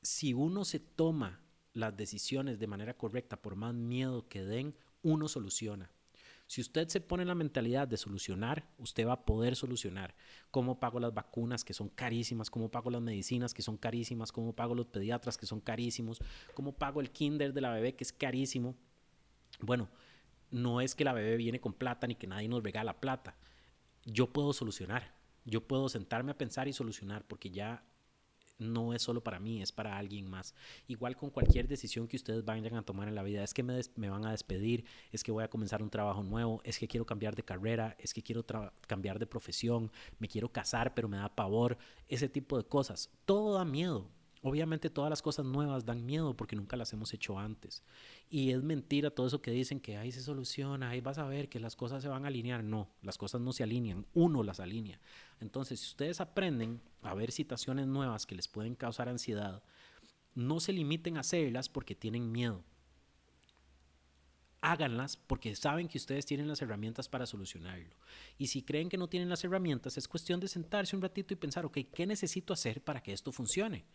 si 0.01 0.33
uno 0.33 0.63
se 0.63 0.79
toma 0.79 1.41
las 1.73 1.97
decisiones 1.97 2.57
de 2.57 2.67
manera 2.67 2.93
correcta, 2.93 3.35
por 3.41 3.57
más 3.57 3.73
miedo 3.73 4.29
que 4.29 4.45
den, 4.45 4.77
uno 5.01 5.27
soluciona. 5.27 5.91
Si 6.47 6.61
usted 6.61 6.87
se 6.89 7.01
pone 7.01 7.23
en 7.23 7.27
la 7.27 7.35
mentalidad 7.35 7.87
de 7.87 7.97
solucionar, 7.97 8.67
usted 8.77 9.07
va 9.07 9.13
a 9.13 9.25
poder 9.25 9.55
solucionar. 9.55 10.15
¿Cómo 10.51 10.79
pago 10.79 10.99
las 10.99 11.13
vacunas 11.13 11.65
que 11.65 11.73
son 11.73 11.89
carísimas? 11.89 12.51
¿Cómo 12.51 12.69
pago 12.69 12.91
las 12.91 13.01
medicinas 13.01 13.53
que 13.53 13.63
son 13.63 13.77
carísimas? 13.77 14.31
¿Cómo 14.31 14.53
pago 14.53 14.75
los 14.75 14.85
pediatras 14.85 15.37
que 15.37 15.47
son 15.47 15.59
carísimos? 15.59 16.19
¿Cómo 16.53 16.73
pago 16.73 17.01
el 17.01 17.09
kinder 17.09 17.51
de 17.51 17.61
la 17.61 17.73
bebé 17.73 17.95
que 17.95 18.03
es 18.03 18.13
carísimo? 18.13 18.75
Bueno, 19.59 19.89
no 20.51 20.81
es 20.81 20.93
que 20.93 21.03
la 21.03 21.13
bebé 21.13 21.35
viene 21.35 21.59
con 21.59 21.73
plata 21.73 22.05
ni 22.05 22.15
que 22.15 22.27
nadie 22.27 22.47
nos 22.47 22.63
regala 22.63 22.99
plata. 22.99 23.35
Yo 24.05 24.31
puedo 24.31 24.53
solucionar. 24.53 25.15
Yo 25.45 25.67
puedo 25.67 25.89
sentarme 25.89 26.31
a 26.31 26.37
pensar 26.37 26.67
y 26.67 26.73
solucionar 26.73 27.25
porque 27.27 27.49
ya 27.49 27.83
no 28.57 28.93
es 28.93 29.01
solo 29.01 29.23
para 29.23 29.39
mí, 29.39 29.61
es 29.61 29.71
para 29.71 29.97
alguien 29.97 30.29
más. 30.29 30.55
Igual 30.87 31.15
con 31.15 31.29
cualquier 31.29 31.67
decisión 31.67 32.07
que 32.07 32.15
ustedes 32.15 32.45
vayan 32.45 32.75
a 32.75 32.83
tomar 32.83 33.07
en 33.07 33.15
la 33.15 33.23
vida, 33.23 33.43
es 33.43 33.53
que 33.53 33.63
me, 33.63 34.09
van 34.09 34.25
a 34.25 34.31
despedir, 34.31 34.85
es 35.11 35.23
que 35.23 35.31
voy 35.31 35.43
a 35.43 35.49
comenzar 35.49 35.81
un 35.81 35.89
trabajo 35.89 36.23
nuevo, 36.23 36.61
es 36.63 36.79
que 36.79 36.87
quiero 36.87 37.05
cambiar 37.05 37.35
de 37.35 37.43
carrera, 37.43 37.95
es 37.99 38.13
que 38.13 38.23
quiero 38.23 38.45
cambiar 38.87 39.19
de 39.19 39.27
profesión, 39.27 39.91
me 40.19 40.27
quiero 40.27 40.49
casar 40.49 40.93
pero 40.93 41.07
me 41.07 41.17
da 41.17 41.33
pavor, 41.33 41.77
ese 42.07 42.29
tipo 42.29 42.57
de 42.57 42.63
cosas. 42.63 43.09
Todo 43.25 43.55
da 43.55 43.65
miedo, 43.65 44.09
Obviamente 44.47 44.91
todas 44.91 45.09
las 45.09 45.23
cosas 45.23 45.43
nuevas 45.43 45.85
dan 45.85 46.05
miedo 46.05 46.37
porque 46.37 46.55
nunca 46.55 46.77
las 46.77 46.93
hemos 46.93 47.11
hecho 47.15 47.39
antes. 47.39 47.81
Y 48.29 48.51
es 48.51 48.61
mentira 48.61 49.09
todo 49.09 49.25
eso 49.25 49.41
que 49.41 49.49
dicen 49.49 49.79
que 49.79 49.97
ahí 49.97 50.11
se 50.11 50.21
soluciona, 50.21 50.89
ahí 50.89 51.01
vas 51.01 51.17
a 51.17 51.25
ver 51.25 51.49
que 51.49 51.59
las 51.59 51.75
cosas 51.75 52.03
se 52.03 52.09
van 52.09 52.25
a 52.25 52.27
alinear. 52.27 52.63
No, 52.63 52.87
las 53.01 53.17
cosas 53.17 53.41
no 53.41 53.53
se 53.53 53.63
alinean, 53.63 54.05
uno 54.13 54.43
las 54.43 54.59
alinea. 54.59 54.99
Entonces, 55.39 55.79
si 55.79 55.87
ustedes 55.87 56.21
aprenden 56.21 56.79
a 57.01 57.15
ver 57.15 57.31
situaciones 57.31 57.87
nuevas 57.87 58.27
que 58.27 58.35
les 58.35 58.47
pueden 58.47 58.75
causar 58.75 59.09
ansiedad, 59.09 59.63
no 60.35 60.59
se 60.59 60.73
limiten 60.73 61.17
a 61.17 61.21
hacerlas 61.21 61.67
porque 61.67 61.95
tienen 61.95 62.31
miedo 62.31 62.63
háganlas 64.65 65.15
porque 65.15 65.55
saben 65.55 65.87
que 65.87 65.97
ustedes 65.97 66.25
tienen 66.25 66.47
las 66.47 66.61
herramientas 66.61 67.07
para 67.07 67.25
solucionarlo. 67.25 67.95
Y 68.37 68.47
si 68.47 68.63
creen 68.63 68.89
que 68.89 68.97
no 68.97 69.07
tienen 69.07 69.29
las 69.29 69.43
herramientas, 69.43 69.97
es 69.97 70.07
cuestión 70.07 70.39
de 70.39 70.47
sentarse 70.47 70.95
un 70.95 71.01
ratito 71.01 71.33
y 71.33 71.37
pensar, 71.37 71.65
ok, 71.65 71.77
¿qué 71.93 72.07
necesito 72.07 72.51
hacer 72.51 72.81
para 72.81 73.01
que 73.01 73.13
esto 73.13 73.31
funcione? 73.31 73.85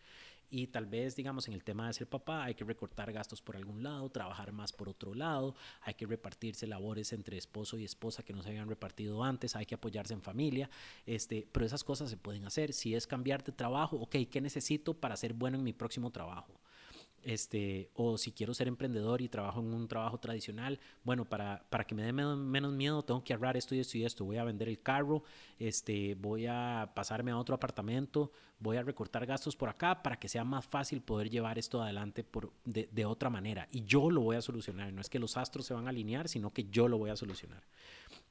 Y 0.49 0.67
tal 0.67 0.85
vez, 0.85 1.15
digamos, 1.15 1.47
en 1.47 1.53
el 1.53 1.63
tema 1.63 1.87
de 1.87 1.93
ser 1.93 2.07
papá, 2.07 2.43
hay 2.43 2.55
que 2.55 2.63
recortar 2.63 3.11
gastos 3.11 3.41
por 3.41 3.55
algún 3.55 3.83
lado, 3.83 4.09
trabajar 4.09 4.51
más 4.51 4.71
por 4.71 4.89
otro 4.89 5.13
lado, 5.13 5.55
hay 5.81 5.93
que 5.93 6.05
repartirse 6.05 6.67
labores 6.67 7.13
entre 7.13 7.37
esposo 7.37 7.77
y 7.77 7.85
esposa 7.85 8.23
que 8.23 8.33
no 8.33 8.41
se 8.41 8.49
habían 8.49 8.67
repartido 8.67 9.23
antes, 9.23 9.55
hay 9.55 9.65
que 9.65 9.75
apoyarse 9.75 10.13
en 10.13 10.21
familia, 10.21 10.69
este, 11.05 11.47
pero 11.51 11.65
esas 11.65 11.83
cosas 11.83 12.09
se 12.09 12.17
pueden 12.17 12.45
hacer. 12.45 12.73
Si 12.73 12.95
es 12.95 13.07
cambiar 13.07 13.43
de 13.43 13.51
trabajo, 13.51 13.97
ok, 13.97 14.15
¿qué 14.29 14.41
necesito 14.41 14.93
para 14.93 15.15
ser 15.15 15.33
bueno 15.33 15.57
en 15.57 15.63
mi 15.63 15.73
próximo 15.73 16.11
trabajo? 16.11 16.59
Este, 17.23 17.89
o 17.93 18.17
si 18.17 18.31
quiero 18.31 18.53
ser 18.53 18.67
emprendedor 18.67 19.21
y 19.21 19.29
trabajo 19.29 19.59
en 19.59 19.73
un 19.73 19.87
trabajo 19.87 20.19
tradicional, 20.19 20.79
bueno, 21.03 21.25
para, 21.25 21.65
para 21.69 21.85
que 21.85 21.95
me 21.95 22.03
dé 22.03 22.13
menos, 22.13 22.73
miedo 22.73 23.03
tengo 23.03 23.23
que 23.23 23.33
ahorrar 23.33 23.57
esto 23.57 23.75
y 23.75 23.79
esto 23.79 23.97
y 23.97 24.05
esto, 24.05 24.25
voy 24.25 24.37
a 24.37 24.43
vender 24.43 24.69
el 24.69 24.81
carro, 24.81 25.23
este, 25.59 26.15
voy 26.15 26.45
a 26.47 26.91
pasarme 26.95 27.31
a 27.31 27.37
otro 27.37 27.55
apartamento, 27.55 28.31
voy 28.59 28.77
a 28.77 28.83
recortar 28.83 29.25
gastos 29.25 29.55
por 29.55 29.69
acá 29.69 30.03
para 30.03 30.19
que 30.19 30.29
sea 30.29 30.43
más 30.43 30.65
fácil 30.65 31.01
poder 31.01 31.29
llevar 31.29 31.57
esto 31.57 31.81
adelante 31.81 32.23
por, 32.23 32.51
de, 32.65 32.89
de 32.91 33.05
otra 33.05 33.29
manera. 33.29 33.67
Y 33.71 33.83
yo 33.83 34.09
lo 34.09 34.21
voy 34.21 34.35
a 34.35 34.41
solucionar, 34.41 34.91
no 34.93 35.01
es 35.01 35.09
que 35.09 35.19
los 35.19 35.37
astros 35.37 35.65
se 35.65 35.73
van 35.73 35.87
a 35.87 35.89
alinear, 35.89 36.27
sino 36.27 36.53
que 36.53 36.65
yo 36.65 36.87
lo 36.87 36.97
voy 36.97 37.09
a 37.09 37.15
solucionar. 37.15 37.63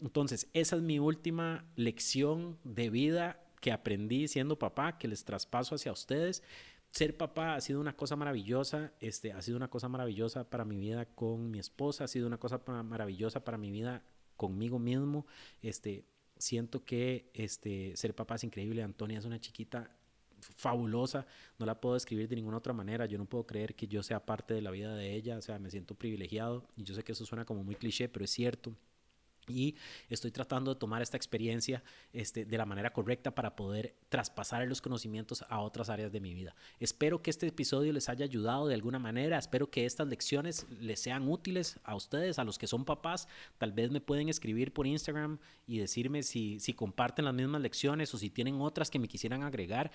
Entonces, 0.01 0.49
esa 0.55 0.77
es 0.77 0.83
mi 0.83 0.99
última 0.99 1.65
lección 1.77 2.59
de 2.65 2.91
vida 2.91 3.41
que 3.61 3.73
aprendí 3.73 4.27
siendo 4.27 4.59
papá, 4.59 4.99
que 4.99 5.09
les 5.09 5.25
traspaso 5.25 5.75
hacia 5.75 5.93
ustedes 5.93 6.43
ser 6.91 7.17
papá 7.17 7.55
ha 7.55 7.61
sido 7.61 7.81
una 7.81 7.97
cosa 7.97 8.17
maravillosa, 8.17 8.93
este, 9.01 9.33
ha 9.33 9.43
sido 9.43 9.57
una 9.57 9.69
cosa 9.69 9.89
maravillosa 9.89 10.49
para 10.51 10.65
mi 10.65 10.77
vida 10.77 11.07
con 11.07 11.51
mi 11.51 11.59
esposa, 11.59 12.05
ha 12.05 12.09
sido 12.09 12.27
una 12.27 12.39
cosa 12.39 12.61
maravillosa 12.83 13.45
para 13.45 13.59
mi 13.59 13.71
vida 13.71 14.03
conmigo 14.37 14.79
mismo. 14.79 15.27
Este, 15.63 16.05
siento 16.37 16.85
que 16.85 17.31
este, 17.35 17.97
ser 17.97 18.15
papá 18.15 18.37
es 18.37 18.45
increíble. 18.45 18.83
Antonia 18.83 19.19
es 19.19 19.25
una 19.25 19.41
chiquita 19.41 19.97
fabulosa, 20.41 21.27
no 21.59 21.67
la 21.67 21.81
puedo 21.81 21.95
describir 21.95 22.29
de 22.29 22.37
ninguna 22.37 22.57
otra 22.57 22.73
manera. 22.73 23.07
Yo 23.07 23.19
no 23.19 23.27
puedo 23.27 23.47
creer 23.47 23.75
que 23.75 23.87
yo 23.87 24.03
sea 24.03 24.25
parte 24.25 24.55
de 24.55 24.63
la 24.63 24.71
vida 24.71 24.95
de 24.95 25.15
ella, 25.15 25.39
o 25.39 25.43
sea, 25.43 25.59
me 25.59 25.71
siento 25.71 25.95
privilegiado 25.95 26.67
y 26.77 26.85
yo 26.85 26.95
sé 26.95 27.05
que 27.05 27.13
eso 27.13 27.27
suena 27.27 27.45
como 27.45 27.63
muy 27.63 27.75
cliché, 27.77 28.09
pero 28.09 28.25
es 28.25 28.31
cierto 28.31 28.75
y 29.51 29.77
estoy 30.09 30.31
tratando 30.31 30.75
de 30.75 30.81
tomar 30.81 31.03
esta 31.03 31.17
experiencia 31.17 31.83
este, 32.13 32.45
de 32.45 32.59
la 32.59 32.67
manera 32.67 32.93
correcta 32.93 33.35
para 33.35 33.57
poder 33.57 33.95
traspasar 34.09 34.67
los 34.67 34.81
conocimientos 34.81 35.45
a 35.49 35.61
otras 35.61 35.91
áreas 35.91 36.13
de 36.13 36.21
mi 36.21 36.35
vida. 36.35 36.55
Espero 36.79 37.23
que 37.23 37.31
este 37.31 37.47
episodio 37.47 37.93
les 37.93 38.09
haya 38.09 38.25
ayudado 38.25 38.69
de 38.69 38.75
alguna 38.75 38.99
manera, 38.99 39.39
espero 39.39 39.71
que 39.71 39.87
estas 39.87 40.09
lecciones 40.09 40.67
les 40.81 41.01
sean 41.01 41.29
útiles 41.29 41.79
a 41.85 41.95
ustedes, 41.95 42.39
a 42.39 42.45
los 42.45 42.59
que 42.59 42.67
son 42.67 42.85
papás, 42.85 43.29
tal 43.59 43.73
vez 43.73 43.91
me 43.91 44.01
pueden 44.01 44.29
escribir 44.29 44.73
por 44.73 44.87
Instagram 44.87 45.39
y 45.67 45.79
decirme 45.79 46.23
si, 46.23 46.61
si 46.61 46.73
comparten 46.73 47.25
las 47.25 47.35
mismas 47.35 47.61
lecciones 47.61 48.13
o 48.15 48.19
si 48.19 48.31
tienen 48.31 48.61
otras 48.61 48.91
que 48.91 48.99
me 48.99 49.09
quisieran 49.09 49.43
agregar 49.43 49.91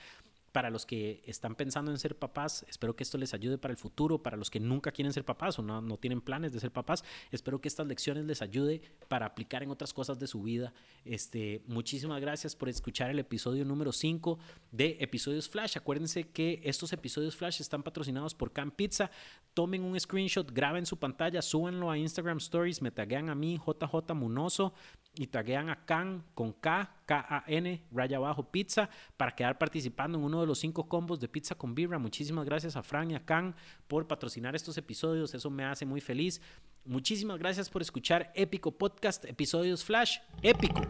para 0.55 0.69
los 0.69 0.85
que 0.85 1.21
están 1.25 1.53
pensando 1.53 1.91
en 1.91 1.99
ser 1.99 2.17
papás, 2.17 2.65
espero 2.69 2.95
que 2.95 3.03
esto 3.03 3.17
les 3.17 3.33
ayude 3.33 3.57
para 3.57 3.73
el 3.73 3.77
futuro, 3.77 4.23
para 4.23 4.37
los 4.37 4.49
que 4.49 4.61
nunca 4.61 4.93
quieren 4.93 5.11
ser 5.11 5.25
papás 5.25 5.59
o 5.59 5.61
no, 5.61 5.97
tienen 5.97 6.21
planes 6.21 6.53
de 6.53 6.61
ser 6.61 6.71
papás, 6.71 7.03
espero 7.29 7.59
que 7.59 7.67
estas 7.67 7.85
lecciones 7.87 8.23
les 8.23 8.41
ayude 8.41 8.81
para 9.09 9.25
aplicar 9.25 9.63
en 9.63 9.69
otras 9.69 9.91
cosas 9.93 10.17
de 10.17 10.27
su 10.27 10.41
vida. 10.43 10.73
Este, 11.03 11.61
muchísimas 11.67 12.21
gracias 12.21 12.55
por 12.55 12.69
escuchar 12.69 13.09
el 13.09 13.19
episodio 13.19 13.65
número 13.65 13.91
5 13.91 14.39
de 14.71 14.95
Episodios 15.01 15.49
Flash. 15.49 15.75
Acuérdense 15.75 16.29
que 16.29 16.61
estos 16.63 16.93
episodios 16.93 17.35
Flash 17.35 17.59
están 17.59 17.83
patrocinados 17.83 18.33
por 18.33 18.53
Can 18.53 18.71
Pizza. 18.71 19.11
Tomen 19.53 19.83
un 19.83 19.99
screenshot, 19.99 20.49
graben 20.53 20.85
su 20.85 20.97
pantalla, 20.97 21.41
súbanlo 21.41 21.91
a 21.91 21.97
Instagram 21.97 22.37
Stories, 22.37 22.81
me 22.81 22.91
taguean 22.91 23.29
a 23.29 23.35
mí, 23.35 23.57
JJ 23.57 24.13
Munoso, 24.13 24.73
y 25.15 25.27
taguean 25.27 25.69
a 25.69 25.85
Can 25.85 26.23
con 26.33 26.53
K, 26.53 26.91
K-A-N, 27.05 27.83
raya 27.91 28.17
abajo, 28.17 28.51
pizza, 28.51 28.89
para 29.17 29.35
quedar 29.35 29.57
participando 29.57 30.17
en 30.17 30.23
uno 30.23 30.41
de 30.41 30.47
los 30.47 30.59
cinco 30.59 30.87
combos 30.87 31.19
de 31.19 31.27
pizza 31.27 31.55
con 31.55 31.75
birra. 31.75 31.97
Muchísimas 31.97 32.45
gracias 32.45 32.75
a 32.75 32.83
Fran 32.83 33.11
y 33.11 33.15
a 33.15 33.25
Can 33.25 33.55
por 33.87 34.07
patrocinar 34.07 34.55
estos 34.55 34.77
episodios, 34.77 35.33
eso 35.33 35.49
me 35.49 35.65
hace 35.65 35.85
muy 35.85 36.01
feliz. 36.01 36.41
Muchísimas 36.85 37.39
gracias 37.39 37.69
por 37.69 37.81
escuchar 37.81 38.31
Épico 38.35 38.71
Podcast, 38.71 39.25
episodios 39.25 39.83
Flash, 39.83 40.19
épico. 40.41 40.81